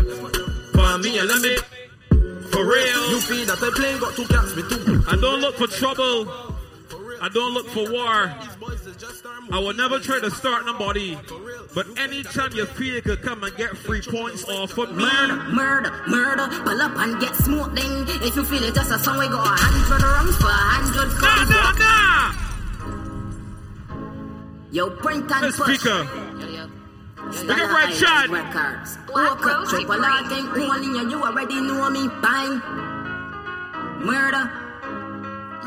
for 0.73 0.99
me 0.99 1.19
and 1.19 1.29
let 1.29 1.43
me. 1.43 1.57
For 2.51 2.65
real. 2.65 3.11
You 3.11 3.21
feel 3.21 3.47
that 3.47 3.63
I 3.63 3.71
playing 3.75 3.99
got 4.01 4.15
two 4.15 4.27
cats 4.27 4.55
with 4.55 4.69
two. 4.71 5.05
I 5.09 5.17
don't 5.17 5.41
look 5.41 5.57
for 5.57 5.67
trouble. 5.67 6.55
I 7.21 7.29
don't 7.29 7.55
look 7.55 7.69
for 7.69 7.91
war. 7.91 8.33
I 9.53 9.59
will 9.59 9.75
never 9.75 9.99
try 10.01 10.21
to 10.21 10.31
start 10.31 10.65
nobody. 10.67 11.17
But 11.75 11.87
anytime 11.99 12.53
you 12.53 12.67
feel 12.67 12.95
you 12.97 13.03
could 13.03 13.23
come 13.23 13.43
and 13.45 13.57
get 13.57 13.77
free 13.77 14.01
points 14.03 14.45
off 14.49 14.77
of 14.79 14.91
me. 14.97 15.05
Murder, 15.05 15.37
murder, 15.53 15.91
murder, 16.09 16.49
pull 16.65 16.81
up 16.83 16.97
and 16.97 17.21
get 17.21 17.35
smoked 17.37 17.75
then. 17.77 18.05
If 18.23 18.35
you 18.37 18.45
feel 18.45 18.63
it, 18.65 18.75
just 18.75 18.91
a 18.91 18.99
song 18.99 19.19
we 19.19 19.29
go 19.29 19.39
a 19.39 19.45
hundred 19.45 20.03
rounds 20.05 20.37
for 20.37 20.47
a 20.47 20.51
hundred 20.51 21.09
Nah, 21.21 21.37
coins. 21.37 21.51
nah, 21.51 21.73
nah. 21.83 22.43
Yo, 24.73 24.91
print 24.91 25.31
and 25.31 25.43
Let's 25.43 25.57
push. 25.57 25.79
speak 25.81 25.93
up. 25.93 26.07
Speak 27.33 27.51
up, 27.59 27.71
Red 27.73 27.95
Shad. 27.95 28.31
Records. 28.31 28.99
Walk 29.13 29.47
up, 29.47 29.69
triple 29.69 30.05
R, 30.05 30.29
think 30.29 30.49
only 30.57 30.87
you, 30.87 31.11
you 31.11 31.23
already 31.23 31.61
know 31.61 31.91
me. 31.91 32.09
Bang. 32.21 32.61
Murder. 34.05 34.51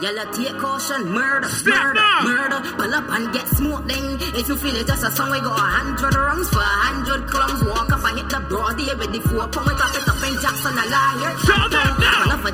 Yellow 0.02 0.32
take 0.32 0.58
caution, 0.58 1.12
murder, 1.12 1.48
Step 1.50 1.74
murder, 1.76 1.94
now. 1.94 2.22
murder. 2.24 2.60
Pull 2.78 2.94
up 2.96 3.10
and 3.10 3.34
get 3.34 3.48
smoked 3.50 3.88
then. 3.90 4.18
If 4.34 4.48
you 4.48 4.56
feel 4.56 4.76
it, 4.76 4.88
just 4.88 5.04
a 5.04 5.12
song 5.12 5.30
we 5.32 5.42
go 5.42 5.52
a 5.52 5.60
hundred 5.60 6.16
rounds 6.16 6.50
for 6.50 6.60
a 6.60 6.76
hundred 6.88 7.28
clumps. 7.28 7.64
Walk 7.66 7.92
up 7.92 8.04
and 8.08 8.18
hit 8.20 8.30
the 8.30 8.40
broad 8.48 8.80
here 8.80 8.96
with 8.96 9.12
the 9.12 9.20
four 9.28 9.48
pound. 9.52 9.68
We 9.68 9.76
drop 9.76 9.96
it 9.96 10.08
up 10.08 10.24
in 10.24 10.40
Jackson 10.40 10.72
a 10.72 10.86
liar. 10.88 11.36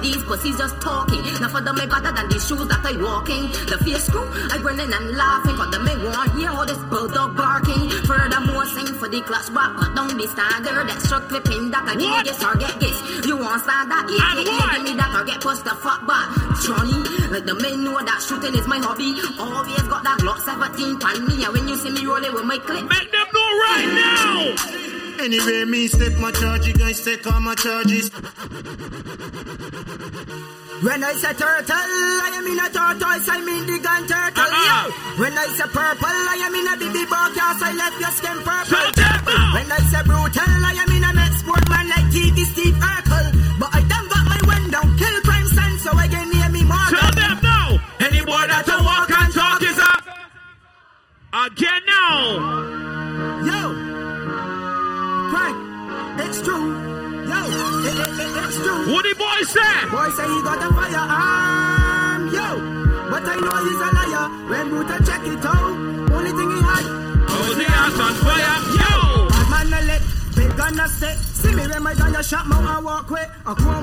These 0.05 0.23
pussies 0.23 0.57
just 0.57 0.77
talking. 0.81 1.25
Enough 1.25 1.55
of 1.55 1.65
them 1.65 1.81
ain't 1.81 1.89
better 1.89 2.13
than 2.13 2.29
the 2.29 2.37
shoes 2.37 2.67
that 2.69 2.85
I 2.85 2.93
walking. 2.93 3.49
The 3.65 3.77
face 3.81 4.05
screw, 4.05 4.25
I 4.53 4.61
grinning 4.61 4.93
and 4.93 5.17
laughing. 5.17 5.57
Cause 5.57 5.71
them 5.73 5.89
ain't 5.89 6.03
want 6.05 6.29
hear 6.37 6.53
all 6.53 6.65
this 6.65 6.77
bulldog 6.85 7.33
barking. 7.33 7.89
Furthermore, 8.05 8.65
sing 8.69 8.93
for 9.01 9.09
the 9.09 9.21
class 9.25 9.49
rock. 9.49 9.73
Cut 9.81 9.97
down 9.97 10.13
the 10.13 10.27
standard. 10.29 10.85
Extra 10.93 11.19
clipping 11.25 11.73
that 11.73 11.89
I 11.89 11.93
you 11.97 12.13
this 12.21 12.37
or 12.45 12.53
get 12.61 12.77
this. 12.77 12.97
You 13.25 13.41
want 13.41 13.65
stand 13.65 13.89
that? 13.89 14.05
And 14.05 14.45
AKA 14.45 14.53
what? 14.53 14.69
give 14.77 14.83
me 14.85 14.93
that 14.93 15.11
or 15.17 15.25
get 15.25 15.41
pushed 15.41 15.65
the 15.65 15.73
fuck 15.73 16.05
back. 16.05 16.29
Johnny, 16.61 17.01
like 17.33 17.49
the 17.49 17.57
men 17.57 17.81
know 17.81 17.97
that 17.97 18.21
shooting 18.21 18.53
is 18.53 18.67
my 18.69 18.77
hobby. 18.77 19.17
Always 19.41 19.85
got 19.89 20.05
that 20.05 20.21
Glock 20.21 20.39
17 20.45 21.01
pan 21.01 21.25
me. 21.25 21.41
And 21.41 21.51
when 21.53 21.65
you 21.67 21.75
see 21.81 21.89
me 21.89 22.05
rolling 22.05 22.33
with 22.33 22.45
my 22.45 22.61
clip, 22.61 22.85
Make 22.85 23.09
them 23.09 23.27
know 23.33 23.49
right 23.65 23.89
now. 23.89 24.84
Anyway, 25.21 25.65
me 25.65 25.87
step 25.87 26.13
my 26.19 26.31
charge, 26.31 26.67
you 26.67 26.73
guys 26.73 27.03
take 27.03 27.25
all 27.25 27.39
my 27.39 27.55
charges. 27.55 28.09
When 30.85 31.03
I 31.03 31.13
say 31.13 31.33
turtle, 31.33 31.75
I 31.75 32.31
am 32.35 32.45
in 32.45 32.59
a 32.59 32.67
tortoise, 32.69 33.27
I 33.29 33.41
mean 33.41 33.65
the 33.65 33.79
gun 33.79 34.05
turtle. 34.05 34.43
Uh-uh. 34.43 34.91
When 35.17 35.37
I 35.37 35.45
say 35.57 35.63
purple, 35.71 36.05
I 36.05 36.37
am 36.45 36.53
in 36.53 36.67
a 36.67 36.75
baby 36.77 37.05
cast, 37.09 37.63
I 37.63 37.71
left 37.73 37.99
your 37.99 38.11
skin 38.11 38.37
purple. 38.43 38.85
When 39.55 39.71
I 39.71 39.79
say 39.89 40.03
brutal, 40.03 40.43
I 40.45 40.73
am 40.83 40.91
in 40.91 41.03
a 41.03 41.13
next 41.13 41.39
sport 41.39 41.69
man 41.69 41.89
like 41.89 42.05
TV 42.13 42.37
Steve 42.45 42.75
Urkel. 42.75 43.34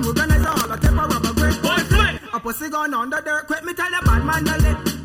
Gonna 0.03 0.35
all 0.51 0.73
a 0.73 0.77
tip 0.79 0.91
a 0.91 1.05
rubber 1.07 1.33
grip. 1.39 1.63
Boy, 1.63 1.79
flip. 1.87 2.23
A 2.35 2.71
gun 2.71 2.95
on 2.95 3.11
the 3.11 3.21
dirt 3.23 3.47
quick. 3.47 3.63
Me 3.65 3.73
tell 3.73 3.87
the 3.87 4.01
bad 4.05 4.23
man 4.27 4.43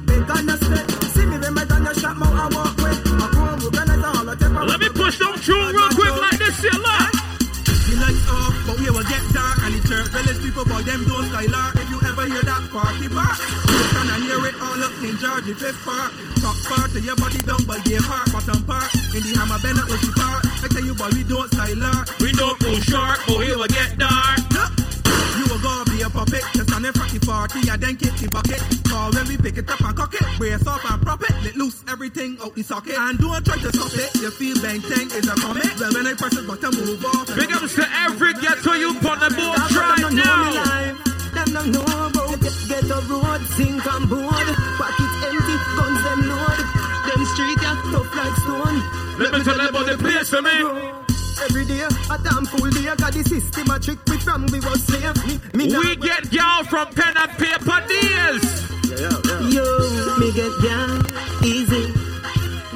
big 0.05 0.27
gonna 0.27 0.57
say. 0.57 0.83
See 1.13 1.25
me 1.25 1.37
when 1.37 1.53
my 1.53 1.65
gun 1.65 1.85
ya 1.85 1.93
shot 1.93 2.17
mouth 2.17 2.33
and 2.33 2.53
walk 2.55 2.73
away. 2.81 2.97
A 2.97 3.27
chrome 3.29 3.59
we 3.61 3.69
Let 4.65 4.79
me 4.81 4.89
push 4.89 5.19
them 5.19 5.37
through 5.37 5.69
real 5.69 5.89
quick 5.93 6.15
like 6.17 6.39
this, 6.41 6.57
here, 6.65 6.73
look. 6.73 7.13
The 7.87 7.93
lights 8.03 8.25
off, 8.27 8.53
but 8.67 8.75
we 8.81 8.89
will 8.89 9.07
get 9.07 9.23
dark 9.31 9.57
and 9.63 9.73
the 9.77 9.81
church 9.87 10.09
village 10.11 10.39
people 10.43 10.65
boy 10.65 10.81
them 10.83 11.01
don't 11.07 11.29
skylar. 11.29 11.69
If 11.77 11.87
you 11.87 11.99
ever 12.03 12.25
hear 12.27 12.43
that 12.43 12.63
party 12.73 13.07
bar, 13.07 13.33
you 13.69 13.83
can 13.93 14.07
hear 14.27 14.41
it 14.49 14.57
all 14.59 14.81
up 14.81 14.95
in 14.99 15.15
Georgie 15.21 15.55
Fifth 15.55 15.79
Park. 15.85 16.11
Top 16.41 16.57
part 16.67 16.91
to 16.91 16.99
your 16.99 17.15
body 17.15 17.39
down 17.47 17.63
by 17.63 17.79
Gay 17.87 18.01
Park, 18.01 18.27
bottom 18.33 18.59
part 18.65 18.91
in 19.15 19.21
the 19.23 19.31
Hammer 19.39 19.61
Bennett 19.63 19.87
with 19.87 20.03
the 20.03 20.11
park. 20.19 20.41
I 20.63 20.67
tell 20.67 20.83
you 20.83 20.95
boy 20.97 21.09
we 21.15 21.23
don't 21.23 21.47
skylar. 21.47 22.01
We 22.19 22.31
don't 22.33 22.59
go 22.59 22.75
short, 22.81 23.17
but 23.23 23.37
we 23.39 23.55
will 23.55 23.71
get 23.71 23.95
dark. 23.95 24.56
Will 25.47 25.59
go 25.63 25.83
be 25.85 26.01
a 26.01 26.09
puppet, 26.09 26.43
just 26.53 26.73
on 26.75 26.81
the 26.81 26.91
fratty 26.91 27.19
party 27.25 27.69
and 27.69 27.79
then 27.79 27.95
kick 27.95 28.13
the 28.19 28.27
bucket. 28.27 28.59
Call 28.83 29.11
when 29.15 29.27
we 29.27 29.37
pick 29.37 29.57
it 29.57 29.69
up 29.69 29.79
and 29.79 29.95
cock 29.95 30.13
it, 30.13 30.27
brace 30.37 30.67
off 30.67 30.83
and 30.83 31.01
prop 31.01 31.23
it, 31.23 31.31
let 31.43 31.55
loose 31.55 31.83
everything 31.87 32.37
out 32.43 32.53
the 32.53 32.63
socket. 32.63 32.99
And 32.99 33.17
don't 33.17 33.45
try 33.45 33.55
to 33.55 33.71
stop 33.71 33.95
it, 33.95 34.11
you 34.19 34.31
feel 34.31 34.59
bang 34.59 34.81
tang 34.81 35.07
is 35.07 35.27
a 35.27 35.35
comet. 35.39 35.71
Well 35.79 35.93
when 35.93 36.07
I 36.07 36.13
press 36.19 36.35
the 36.35 36.43
button 36.43 36.75
move 36.75 37.05
off. 37.05 37.31
Big 37.31 37.51
ups 37.55 37.75
to 37.75 37.85
every 38.03 38.33
ghetto 38.43 38.73
you 38.75 38.91
on 38.91 39.17
the 39.23 39.29
board 39.39 39.71
right 39.71 40.11
now. 40.11 41.07
Them 41.31 41.47
don't 41.55 41.71
know 41.71 41.87
about 42.11 42.41
get, 42.43 42.83
the 42.83 42.99
road, 43.07 43.41
sink 43.55 43.85
and 43.87 44.05
board. 44.09 44.47
Pockets 44.75 45.17
empty, 45.31 45.55
guns 45.79 46.01
them 46.03 46.21
load. 46.27 46.59
Them 47.07 47.21
street 47.31 47.59
yeah, 47.63 47.79
tough 47.95 48.11
like 48.19 48.35
stone. 48.43 48.77
Let 49.15 49.31
me 49.31 49.39
tell 49.47 49.57
you 49.57 49.69
about 49.69 49.85
the 49.87 49.97
place 49.97 50.29
for 50.29 50.41
me. 50.43 51.06
Every 51.43 51.65
day, 51.65 51.81
a 51.81 52.17
damn 52.17 52.45
full 52.45 52.69
day, 52.71 52.83
got 52.97 53.13
the 53.13 53.23
system 53.23 53.69
a 53.69 53.79
trick 53.79 53.99
me 54.09 54.17
from 54.17 54.45
we 54.47 54.59
was 54.59 54.83
slave. 54.83 55.15
Me, 55.53 55.67
me 55.67 55.77
We 55.77 55.95
get 55.97 56.33
y'all 56.33 56.63
from 56.63 56.87
pen 56.93 57.15
and 57.15 57.31
paper 57.37 57.79
deals. 57.87 58.67
Yo, 59.53 59.65
me 60.17 60.31
get 60.33 60.53
down 60.63 61.05
easy. 61.45 61.93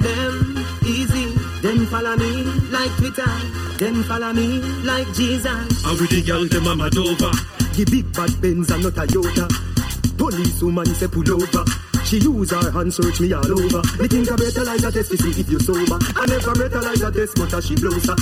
Them 0.02 0.66
easy. 0.86 1.34
Them 1.62 1.86
follow 1.88 2.16
me 2.18 2.44
like 2.70 2.92
Twitter. 2.98 3.32
Them 3.78 4.04
follow 4.04 4.34
me 4.34 4.60
like 4.84 5.08
Jesus. 5.14 5.86
And 5.86 6.00
with 6.00 6.10
the 6.10 6.22
girl, 6.22 6.46
them 6.46 6.68
a 6.68 6.76
mad 6.76 6.98
over. 6.98 7.32
The 7.76 7.88
big 7.90 8.14
bad 8.14 8.42
Benz 8.42 8.70
and 8.70 8.84
not 8.84 8.98
a 8.98 9.08
Toyota. 9.08 10.18
Police 10.18 10.62
woman 10.62 10.86
say 10.86 11.08
pull 11.08 11.30
over. 11.32 11.91
She 12.12 12.18
use 12.20 12.52
her 12.52 12.72
hand 12.72 12.94
search 12.94 13.22
me 13.22 13.32
all 13.32 13.40
over. 13.48 13.82
Me 13.96 14.06
think 14.10 14.30
I 14.30 14.36
better 14.36 14.66
like 14.66 14.84
a 14.84 14.92
test 14.92 15.12
to 15.12 15.18
see 15.18 15.32
if 15.40 15.50
you 15.50 15.60
sober. 15.64 15.96
I 15.96 16.26
never 16.28 16.54
better 16.60 16.82
like 16.84 17.00
a 17.00 17.10
test, 17.10 17.40
but 17.40 17.64
she 17.64 17.76
blows 17.76 18.04
her. 18.04 18.16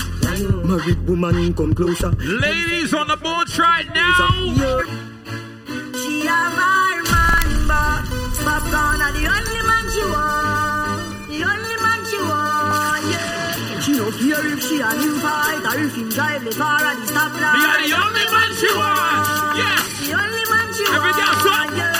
Married 0.69 1.09
woman 1.09 1.53
come 1.55 1.73
closer. 1.73 2.11
Ladies 2.21 2.93
on 2.93 3.07
the 3.07 3.17
board 3.17 3.49
right 3.57 3.89
now. 3.89 4.29
She 5.97 6.21
a 6.21 6.37
my 6.53 7.01
man, 7.09 7.49
but 7.65 8.05
Popcaan 8.45 9.01
are 9.01 9.13
the 9.17 9.25
only 9.25 9.61
man 9.65 9.85
she 9.89 10.03
want. 10.05 11.01
The 11.33 11.39
only 11.49 11.75
man 11.81 11.99
she 12.05 12.17
want, 12.29 13.03
yeah. 13.09 13.79
She 13.81 13.91
don't 13.97 14.13
care 14.13 14.53
if 14.53 14.61
she 14.69 14.77
a 14.85 14.91
new 15.01 15.17
fight 15.17 15.65
or 15.65 15.79
if 15.81 15.95
him 15.97 16.09
drive 16.09 16.43
the 16.45 16.51
car 16.53 16.77
at 16.77 16.93
the 16.93 17.05
stoplight. 17.09 17.57
We 17.57 17.65
are 17.65 17.81
the 17.89 17.93
only 18.05 18.25
man 18.29 18.49
she 18.53 18.69
want. 18.77 19.57
Yes. 19.57 19.81
The 20.05 20.13
only 20.13 20.45
man 20.45 20.67
she 20.77 20.83
Every 20.93 21.09
want. 21.09 21.17
girl, 21.17 21.33
so 21.41 21.49
yeah. 21.73 21.98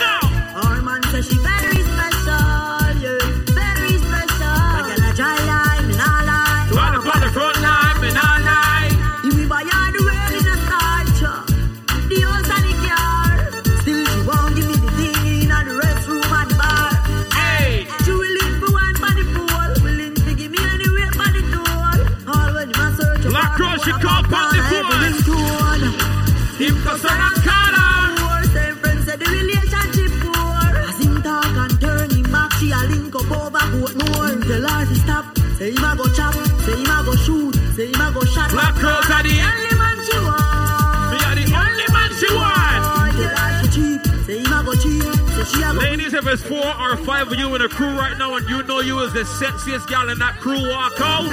If 46.20 46.28
it's 46.28 46.44
four 46.44 46.60
or 46.60 46.98
five 46.98 47.32
of 47.32 47.40
you 47.40 47.56
in 47.56 47.62
a 47.62 47.70
crew 47.70 47.98
right 47.98 48.18
now 48.18 48.36
and 48.36 48.48
you 48.50 48.62
know 48.64 48.82
you 48.82 49.00
is 49.00 49.14
the 49.14 49.22
sexiest 49.22 49.88
gal 49.88 50.10
in 50.10 50.20
that 50.20 50.36
crew, 50.40 50.60
walk 50.70 51.00
out. 51.00 51.24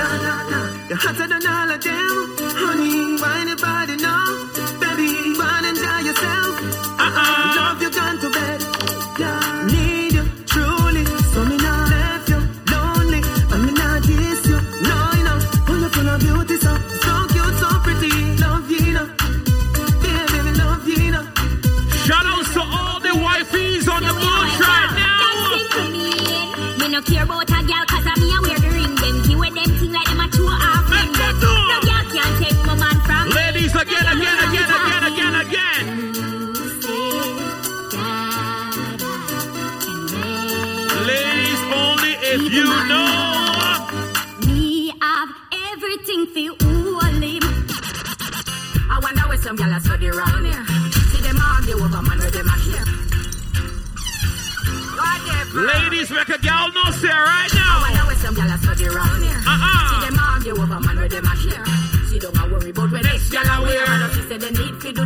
You're 0.88 0.96
hotter 0.96 1.26
than 1.26 1.44
all 1.44 1.70
of 1.70 1.82
them. 1.82 2.36
Honey, 2.54 3.18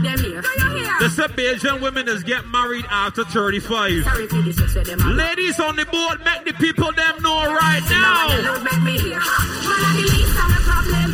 to 0.03 0.09
do 0.09 0.17
them 0.17 0.25
here. 0.25 0.43
Do 0.43 0.49
you 0.49 0.85
hear? 0.85 0.99
The 0.99 1.09
Sabasian 1.09 1.81
women 1.81 2.09
is 2.09 2.23
get 2.23 2.47
married 2.49 2.85
after 2.91 3.25
35. 3.25 4.05
Sorry 4.05 4.27
for 4.29 4.43
the 4.43 4.53
sex 4.53 4.75
where 4.75 4.85
them 4.85 5.01
a 5.01 5.11
Ladies 5.11 5.61
on 5.61 5.77
the 5.77 5.87
board, 5.87 6.25
make 6.25 6.45
the 6.45 6.53
people 6.55 6.93
them 6.93 7.15
know 7.23 7.45
right 7.55 7.83
now. 7.91 8.29
Don't 8.41 8.65
make 8.65 8.83
me 8.83 8.99
here. 8.99 9.19
Man, 9.19 9.81
I 9.81 9.93
the 9.97 10.05
least 10.09 10.37
of 10.37 10.49
my 10.49 10.61
problem. 10.65 11.09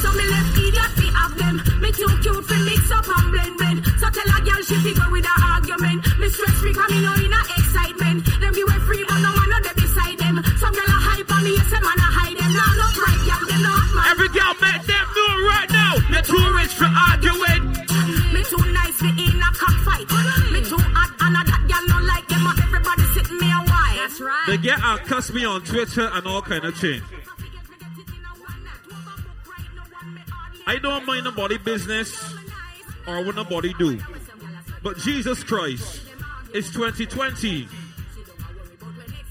So 0.00 0.08
me 0.12 0.24
left 0.28 0.58
idiot 0.58 0.92
fi 0.96 1.08
have 1.16 1.34
them. 1.38 1.56
Me 1.80 1.92
too 1.92 2.08
cute 2.22 2.44
fi 2.44 2.56
mix 2.64 2.90
up 2.90 3.08
and 3.08 3.30
blend 3.32 3.56
blend. 3.58 3.78
So 4.00 4.06
tell 4.10 4.28
a 4.28 4.38
girl 4.44 4.62
she 4.64 4.76
fi 4.80 4.92
go 4.94 5.10
with 5.10 5.26
a 5.26 5.34
argument. 5.52 5.98
Me 6.18 6.28
stress 6.30 6.56
free 6.60 6.74
'cause 6.74 6.90
me 6.90 7.00
know 7.02 7.14
in 7.14 7.32
a 7.32 7.40
excitement. 7.56 8.24
Them 8.40 8.52
give 8.54 8.68
away 8.68 8.80
free 8.86 9.04
but 9.08 9.18
no 9.20 9.30
one 9.32 9.48
know 9.50 9.60
they 9.60 9.74
beside 9.76 10.18
them. 10.18 10.36
Some 10.60 10.74
girl 10.74 10.88
a 10.88 10.98
hype 11.08 11.30
on 11.32 11.44
me, 11.44 11.52
yes, 11.56 11.70
them 11.70 11.82
man 11.84 11.98
a 11.98 12.08
hide 12.18 12.36
them. 12.36 12.52
Now 12.52 12.72
look 12.80 12.96
right, 13.04 13.20
girl, 13.28 13.44
them 13.48 13.62
not 13.62 13.86
man. 13.94 14.04
Every 14.12 14.28
gal 14.36 14.54
make 14.60 14.84
them 14.86 15.06
know 15.16 15.32
right 15.52 15.70
now. 15.70 15.94
Too 16.28 16.52
rich 16.60 16.74
for 16.74 16.84
arguing. 16.84 17.77
A 20.00 20.06
cockfight. 20.06 20.52
Me 20.52 20.60
too 20.64 20.76
hot 20.78 21.14
and 21.20 21.36
a 21.36 21.50
that 21.50 21.62
girl 21.68 21.84
no 21.88 22.06
like 22.06 22.28
them. 22.28 22.46
Everybody 22.46 23.02
sitting 23.14 23.38
me 23.38 23.50
a 23.50 23.62
while. 23.70 23.96
That's 23.96 24.20
right. 24.20 24.44
They 24.46 24.56
get 24.58 24.82
and 24.82 25.00
cuss 25.06 25.32
me 25.32 25.44
on 25.44 25.62
Twitter 25.62 26.10
and 26.12 26.26
all 26.26 26.42
kind 26.42 26.64
of 26.64 26.76
thing. 26.76 27.02
I 30.66 30.78
don't 30.78 31.06
mind 31.06 31.24
nobody 31.24 31.56
business 31.58 32.34
or 33.06 33.24
what 33.24 33.34
nobody 33.34 33.72
do. 33.78 33.98
But 34.82 34.98
Jesus 34.98 35.42
Christ, 35.42 36.02
it's 36.52 36.70
2020. 36.72 37.66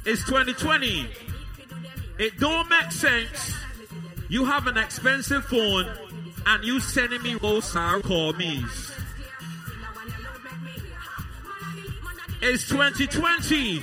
It's 0.06 0.24
2020. 0.24 1.08
It 2.18 2.40
don't 2.40 2.68
make 2.70 2.92
sense. 2.92 3.54
You 4.30 4.46
have 4.46 4.68
an 4.68 4.78
expensive 4.78 5.46
phone 5.46 5.88
and 6.48 6.64
you 6.64 6.80
sending 6.80 7.22
me 7.22 7.36
those 7.36 7.66
sour 7.66 8.02
call 8.02 8.34
me's. 8.34 8.97
It's 12.42 12.68
2020. 12.70 13.82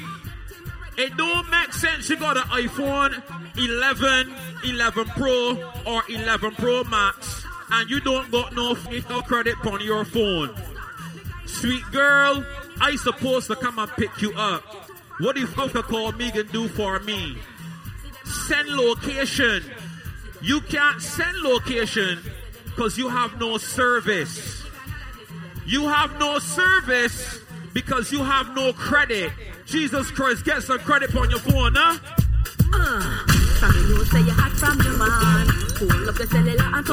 It 0.97 1.17
don't 1.17 1.51
make 1.51 1.73
sense 1.73 2.09
you 2.09 2.17
got 2.17 2.37
an 2.37 2.45
iPhone 2.45 3.23
11, 3.59 4.35
11 4.65 5.05
Pro, 5.07 5.73
or 5.87 6.03
11 6.09 6.53
Pro 6.53 6.85
Max, 6.85 7.45
and 7.71 7.91
you 7.91 8.01
don't 8.01 8.31
got 8.31 8.55
no 8.55 8.75
credit 9.23 9.57
on 9.67 9.81
your 9.81 10.05
phone. 10.05 10.55
Sweet 11.47 11.85
girl, 11.93 12.45
I 12.81 12.97
supposed 12.97 13.49
to 13.49 13.57
come 13.57 13.79
and 13.79 13.91
pick 13.93 14.23
you 14.23 14.33
up. 14.35 14.63
What 15.19 15.37
if 15.37 15.57
you 15.57 15.83
call 15.83 16.13
Megan 16.13 16.47
do 16.49 16.69
for 16.69 17.01
me? 17.01 17.39
send 18.25 18.69
location. 18.69 19.63
You 20.43 20.61
can't 20.63 21.01
send 21.01 21.39
location 21.39 22.19
because 22.65 22.99
you 22.99 23.09
have 23.09 23.39
no 23.39 23.59
service. 23.59 24.65
You 25.67 25.89
have 25.89 26.19
no 26.19 26.39
service 26.39 27.41
because 27.75 28.11
you 28.13 28.23
have 28.25 28.55
no 28.55 28.73
credit. 28.73 29.31
Jesus 29.67 30.11
Christ, 30.13 30.45
get 30.45 30.63
some 30.63 30.79
credit 30.79 31.15
on 31.15 31.29
your 31.29 31.41
phone, 31.41 31.75
huh? 31.77 31.99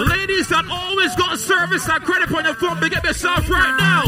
Ladies 0.07 0.47
that 0.49 0.65
always 0.69 1.15
got 1.15 1.39
service 1.39 1.87
and 1.87 2.03
credit 2.03 2.33
on 2.33 2.43
your 2.45 2.55
phone, 2.55 2.79
big 2.79 2.93
up 2.95 3.03
yourself 3.05 3.49
right 3.49 3.77
now. 3.79 4.03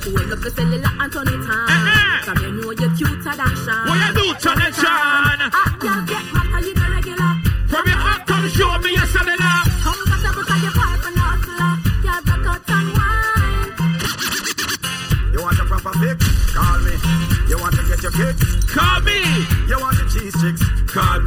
Pull 0.00 0.32
up 0.32 0.40
the 0.40 0.50
cellular 0.50 0.90
and 0.98 1.12
turn 1.12 1.28
it 1.28 1.34
on. 1.34 1.68
You 2.40 2.52
know 2.52 2.70
you're 2.70 2.96
cuter 2.96 3.36
than 3.36 3.56
Sean. 3.64 3.88
What 3.88 3.98
you 4.00 4.12
do, 4.14 4.34
turn 4.40 4.62
it 4.62 4.78
on? 4.84 5.69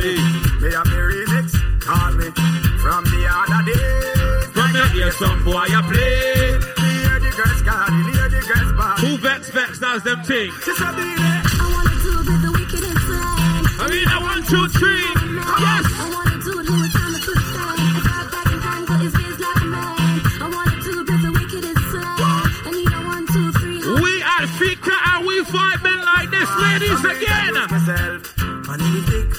Me. 0.04 0.16
Me 0.60 0.70
have 0.76 0.88
the 0.92 1.00
remix? 1.00 1.48
Call 1.80 2.12
me. 2.20 2.28
From 2.84 3.04
the 3.08 3.22
other 3.24 3.62
day. 3.72 4.52
From 4.52 4.70
the 4.76 4.84
hear 4.94 5.12
some 5.12 5.40
boy 5.48 5.66
you 5.72 5.82
play. 5.88 6.60
Me 6.84 6.92
hear 7.08 7.20
the 7.24 7.32
girls 7.40 7.62
calling, 7.64 8.08
hear 8.12 8.30
the 8.36 8.42
girls. 8.44 9.00
Who 9.02 9.18
vex 9.18 9.50
vex 9.50 9.80
does 9.80 10.04
them 10.04 10.22
thing? 10.24 10.52
Just 10.66 10.82
a 10.82 10.90
beat 10.98 11.20
I 11.20 11.68
wanna 11.74 11.96
do 12.04 12.14
with 12.20 12.42
the 12.44 12.52
wicked 12.52 12.84
and 12.84 13.00
slang. 13.08 13.64
I 13.80 13.86
mean, 13.92 14.08
I 14.08 14.20
one, 14.20 14.44
two, 14.44 14.68
three. 14.76 15.08
Yes. 15.64 15.86
I 15.88 16.08
wanna 16.12 16.38
do 16.44 16.52
it 16.60 16.68
time 16.92 17.16
to. 17.26 17.32
I 17.34 18.02
got 18.04 18.26
back 18.34 18.48
and 18.54 18.62
time 18.68 18.86
for 18.86 18.98
his 19.04 19.14
biz 19.16 19.40
like 19.40 19.62
a 19.64 19.68
man. 19.72 20.20
I 20.44 20.48
wanna 20.52 20.78
do 20.84 20.94
with 21.00 21.22
the 21.24 21.32
wicked 21.32 21.64
and 21.64 21.80
slang. 21.92 22.20
I 22.68 22.72
need 22.76 22.92
a 22.92 23.02
one, 23.08 23.26
two, 23.34 23.50
three. 23.60 23.80
We 24.04 24.12
at 24.36 24.46
Fika 24.60 24.96
and 25.12 25.26
we 25.28 25.36
men 25.84 26.00
like 26.12 26.30
this, 26.36 26.50
ladies, 26.60 27.02
again. 27.08 27.54
myself. 27.72 28.20
My 28.68 28.76
name 28.78 28.96
is 29.00 29.06
Dick. 29.08 29.24
I 29.24 29.32
a 29.32 29.33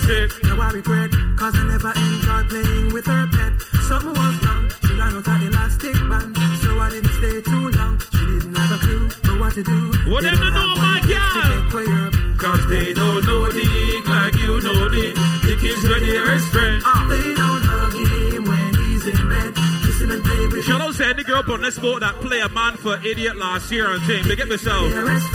She 0.00 0.06
took 0.06 0.30
a 0.30 0.30
sip. 0.30 0.44
Now 0.44 0.60
I 0.60 0.70
regret, 0.72 1.10
cause 1.36 1.54
I 1.56 1.62
never 1.68 1.92
enjoyed 1.94 2.48
playing 2.48 2.92
with 2.92 3.06
her 3.06 3.26
pet. 3.32 3.52
Something 3.88 4.10
was 4.10 4.36
wrong. 4.44 4.70
She 4.82 4.92
ran 4.94 5.00
out 5.00 5.16
of 5.16 5.24
the 5.24 5.46
elastic 5.48 5.94
band, 6.08 6.36
so 6.62 6.78
I 6.78 6.90
didn't 6.90 7.12
stay 7.18 7.40
too 7.42 7.68
long. 7.78 7.94
She 8.12 8.24
didn't 8.26 8.56
have 8.56 8.72
a 8.72 8.78
clue 8.84 9.08
for 9.08 9.34
what 9.40 9.52
to 9.54 9.62
do. 9.62 9.78
What 10.10 10.22
They 10.22 10.30
don't 10.30 10.52
know, 10.52 10.74
my 10.76 11.00
girl? 11.06 11.34
to 11.34 11.42
take 11.48 11.74
way 11.74 11.88
up. 12.06 12.12
Cause 12.38 12.66
they 12.68 12.94
don't 12.94 13.24
know 13.26 13.46
the 13.50 13.60
dick 13.60 14.08
like 14.08 14.34
you 14.36 14.60
know 14.62 14.88
the 14.88 15.06
Dick 15.42 15.62
is 15.64 15.82
your 15.82 15.98
dearest 16.00 16.48
friend. 16.48 16.82
Ah. 16.86 17.06
They 17.10 17.34
don't 17.34 17.62
hug 17.66 17.94
him 17.98 18.44
when 18.44 18.74
he's 18.78 19.06
in 19.06 19.28
bed. 19.28 19.56
Listen 19.84 20.10
and 20.12 20.22
play 20.24 20.46
with 20.46 20.64
Shout 20.64 20.80
out 20.80 20.94
to 20.94 21.06
any 21.06 21.24
girl 21.24 21.42
on 21.50 21.62
this 21.62 21.78
boat 21.78 22.00
that 22.00 22.14
play 22.20 22.40
a 22.40 22.48
man 22.48 22.76
for 22.76 22.94
idiot 23.04 23.36
last 23.36 23.70
year 23.72 23.90
and 23.90 24.02
thing. 24.04 24.22
Big 24.24 24.40
up 24.40 24.48
yourself. 24.48 24.88
dearest. 24.88 25.26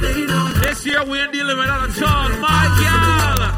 They 0.00 0.26
don't 0.26 0.54
This 0.62 0.84
year 0.86 1.04
we 1.04 1.20
ain't 1.20 1.32
dealing 1.32 1.56
with 1.58 1.66
that 1.68 1.88
at 1.90 2.02
all, 2.02 2.28
my 2.40 3.36
girl. 3.38 3.49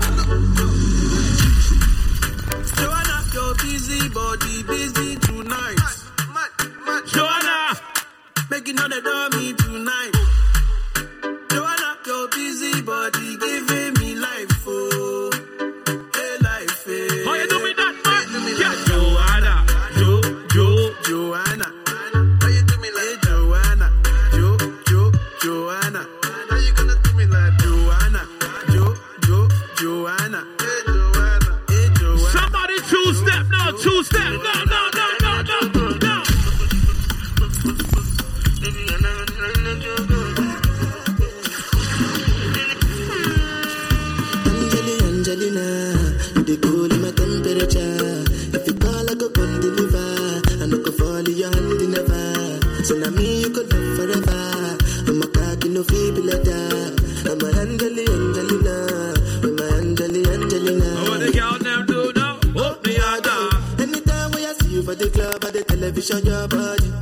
Television, 66.13 66.27
your 66.27 66.49
body. 66.49 66.93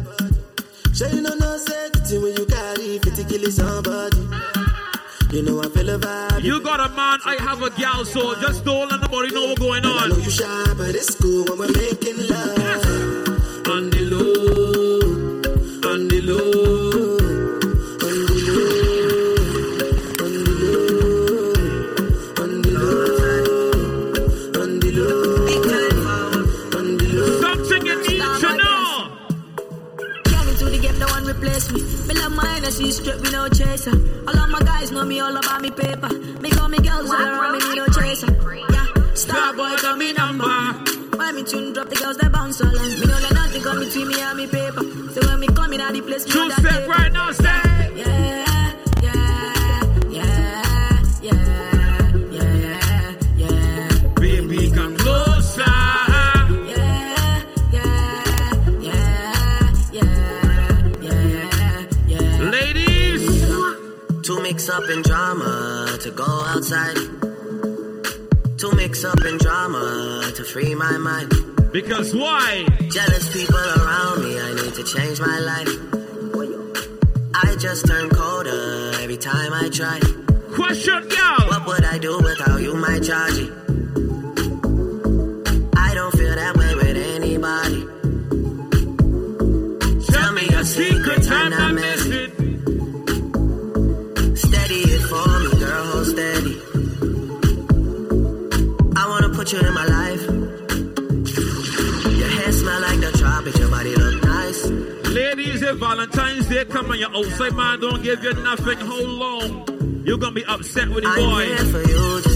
You 1.14 1.22
know 1.22 1.34
no 1.34 1.56
when 2.20 2.36
you 2.36 2.46
carry 2.46 2.98
50 2.98 3.24
kill 3.24 3.50
somebody. 3.50 4.18
You 5.32 5.42
know 5.42 5.60
I 5.60 5.68
feel 5.68 5.90
a 5.90 5.98
vibe. 5.98 6.42
You 6.42 6.60
got 6.62 6.80
a 6.80 6.88
man, 6.94 7.18
I 7.24 7.36
have 7.40 7.62
a 7.62 7.70
gal, 7.70 8.04
so 8.04 8.34
just 8.40 8.64
don't 8.64 8.79
All 34.28 34.38
of 34.38 34.50
my 34.50 34.60
guys 34.60 34.90
know 34.90 35.04
me 35.04 35.20
all 35.20 35.36
about 35.36 35.60
me 35.62 35.70
paper. 35.70 36.08
Me 36.40 36.50
call 36.50 36.68
me 36.68 36.78
girls 36.78 37.10
all 37.10 37.16
around 37.16 37.58
me, 37.58 37.68
me 37.68 37.74
no 37.76 37.86
chaser. 37.88 38.32
Yeah, 38.70 38.86
star 39.14 39.54
boy 39.54 39.76
call 39.76 39.96
me 39.96 40.12
number. 40.12 40.44
Why 41.18 41.32
me 41.32 41.44
tune 41.44 41.72
drop 41.72 41.88
the 41.88 41.96
girls 41.96 42.16
that 42.18 42.32
bounce 42.32 42.60
along? 42.60 42.74
Me 42.74 43.06
know 43.06 43.20
that 43.20 43.32
nothing 43.34 43.62
come 43.62 43.78
between 43.80 44.08
me 44.08 44.20
and 44.20 44.36
me 44.38 44.46
paper. 44.46 44.82
So 45.12 45.20
when 45.28 45.40
me 45.40 45.46
come 45.48 45.72
in 45.72 45.80
at 45.80 45.92
the 45.92 46.00
place, 46.00 46.26
me 46.26 46.34
know 46.34 46.48
that 46.48 46.60
step 46.60 46.72
paper. 46.72 46.90
right 46.90 47.12
now, 47.12 47.30
step. 47.32 47.49
Up 64.82 64.90
in 64.90 65.02
drama, 65.02 65.98
to 66.00 66.10
go 66.10 66.24
outside. 66.24 66.96
To 68.58 68.74
mix 68.76 69.04
up 69.04 69.22
in 69.24 69.36
drama, 69.38 70.32
to 70.34 70.44
free 70.44 70.74
my 70.74 70.96
mind. 70.96 71.32
because 71.72 72.14
why? 72.14 72.66
Jealous 72.88 73.32
people 73.32 73.56
around 73.56 74.22
me, 74.24 74.40
I 74.40 74.54
need 74.54 74.74
to 74.74 74.84
change 74.84 75.20
my 75.20 75.38
life. 75.38 75.68
I 77.34 77.56
just 77.56 77.86
turn 77.86 78.10
colder 78.10 78.92
every 79.00 79.16
time 79.16 79.52
I 79.52 79.68
try. 79.70 80.00
Question, 80.54 81.08
girl. 81.08 81.48
What 81.48 81.66
would 81.66 81.84
I 81.84 81.98
do 81.98 82.18
without 82.18 82.60
you, 82.60 82.74
my 82.74 82.98
Georgie? 83.00 83.69
Come 106.70 106.90
on 106.90 106.98
your 106.98 107.14
outside 107.14 107.54
man 107.54 107.80
don't 107.80 108.02
give 108.02 108.22
you 108.22 108.32
nothing, 108.34 108.78
how 108.78 109.02
long? 109.02 110.04
You're 110.06 110.18
gonna 110.18 110.32
be 110.32 110.44
upset 110.44 110.88
with 110.88 111.04
the 111.04 111.10
boy. 111.10 112.29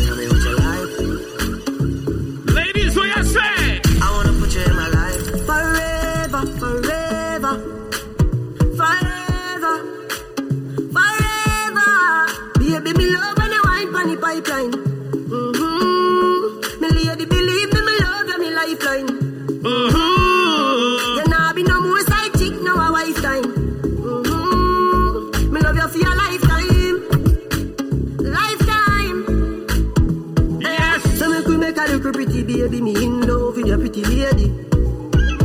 Pretty 33.94 34.16
lady. 34.16 34.48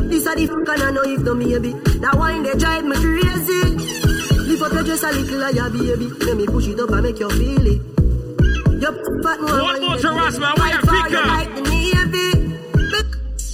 This 0.10 0.26
a 0.26 0.36
the 0.36 0.48
fuck 0.48 0.70
and 0.70 0.84
I 0.84 0.92
know 0.92 1.04
if 1.04 1.22
no 1.22 1.36
maybe. 1.36 1.74
That 2.02 2.16
wine 2.18 2.44
they 2.44 2.54
drive 2.56 2.84
me 2.86 2.96
crazy. 2.96 3.62
Lift 4.50 4.64
up 4.64 4.74
your 4.74 4.84
dress 4.84 5.04
a 5.04 5.12
little 5.12 5.40
like 5.40 5.56
your 5.56 5.70
baby. 5.70 6.08
Let 6.26 6.38
me 6.38 6.46
push 6.48 6.68
it 6.68 6.80
up 6.80 6.90
and 6.90 7.04
make 7.04 7.20
you 7.20 7.30
feel 7.30 7.68
it. 7.68 7.82
Your 8.82 8.94
fat 9.22 9.42
more 9.42 9.62
One 9.62 9.82
more 9.82 9.98
to 9.98 10.08
Rasma, 10.08 10.56
we 10.58 10.72
are 10.72 10.82
Fika. 10.82 11.22
like 11.28 11.56
the 11.56 11.62
navy. 11.62 12.30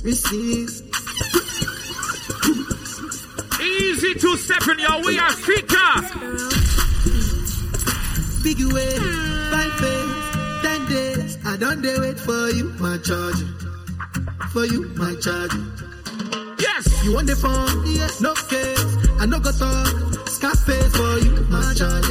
Receive. 0.04 0.70
Easy 3.62 4.14
to 4.14 4.38
step 4.38 4.68
in 4.70 4.80
your 4.80 5.02
we 5.04 5.20
are 5.20 5.32
Fika. 5.32 5.88
Big 8.44 8.62
way, 8.72 8.96
five 9.52 9.76
days, 9.82 10.62
ten 10.62 10.86
days. 10.86 11.38
I 11.44 11.58
don't 11.58 11.82
dare 11.82 12.00
wait 12.00 12.20
for 12.20 12.50
you, 12.52 12.70
my 12.80 12.98
charge. 13.00 13.65
For 14.56 14.64
you, 14.64 14.88
my 14.96 15.14
charge. 15.16 15.52
Yes. 16.60 17.04
You 17.04 17.14
want 17.14 17.28
the 17.28 17.36
phone? 17.36 17.84
Yes. 17.92 18.22
No 18.22 18.34
case. 18.48 18.88
I 19.20 19.26
no 19.26 19.38
go 19.42 19.52
talk. 19.52 19.92
Scarface 20.32 20.96
for 20.96 21.20
you, 21.20 21.44
my 21.52 21.74
charge. 21.76 22.08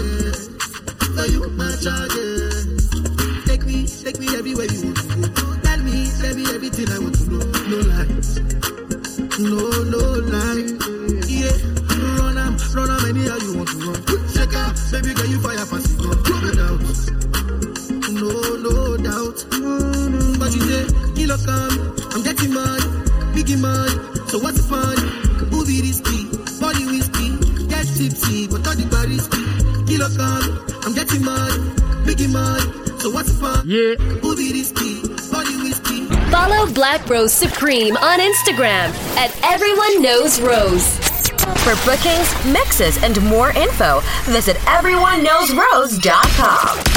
For 1.17 1.25
you, 1.25 1.49
my 1.57 1.73
charge. 1.81 2.13
Take 3.49 3.65
me, 3.65 3.89
take 3.89 4.21
me 4.21 4.29
everywhere 4.37 4.67
you 4.69 4.85
want 4.85 4.99
to 5.01 5.17
go. 5.33 5.57
Tell 5.65 5.81
me, 5.89 6.05
tell 6.21 6.35
me 6.37 6.45
everything 6.53 6.93
I 6.93 6.99
want 6.99 7.14
Rose 37.09 37.33
Supreme 37.33 37.97
on 37.97 38.19
Instagram 38.19 38.93
at 39.17 39.33
Everyone 39.45 40.03
Knows 40.03 40.41
Rose. 40.41 40.99
For 41.63 41.77
bookings, 41.85 42.35
mixes, 42.47 43.01
and 43.03 43.23
more 43.25 43.51
info, 43.51 44.01
visit 44.25 44.57
everyoneknowsrose.com. 44.59 46.94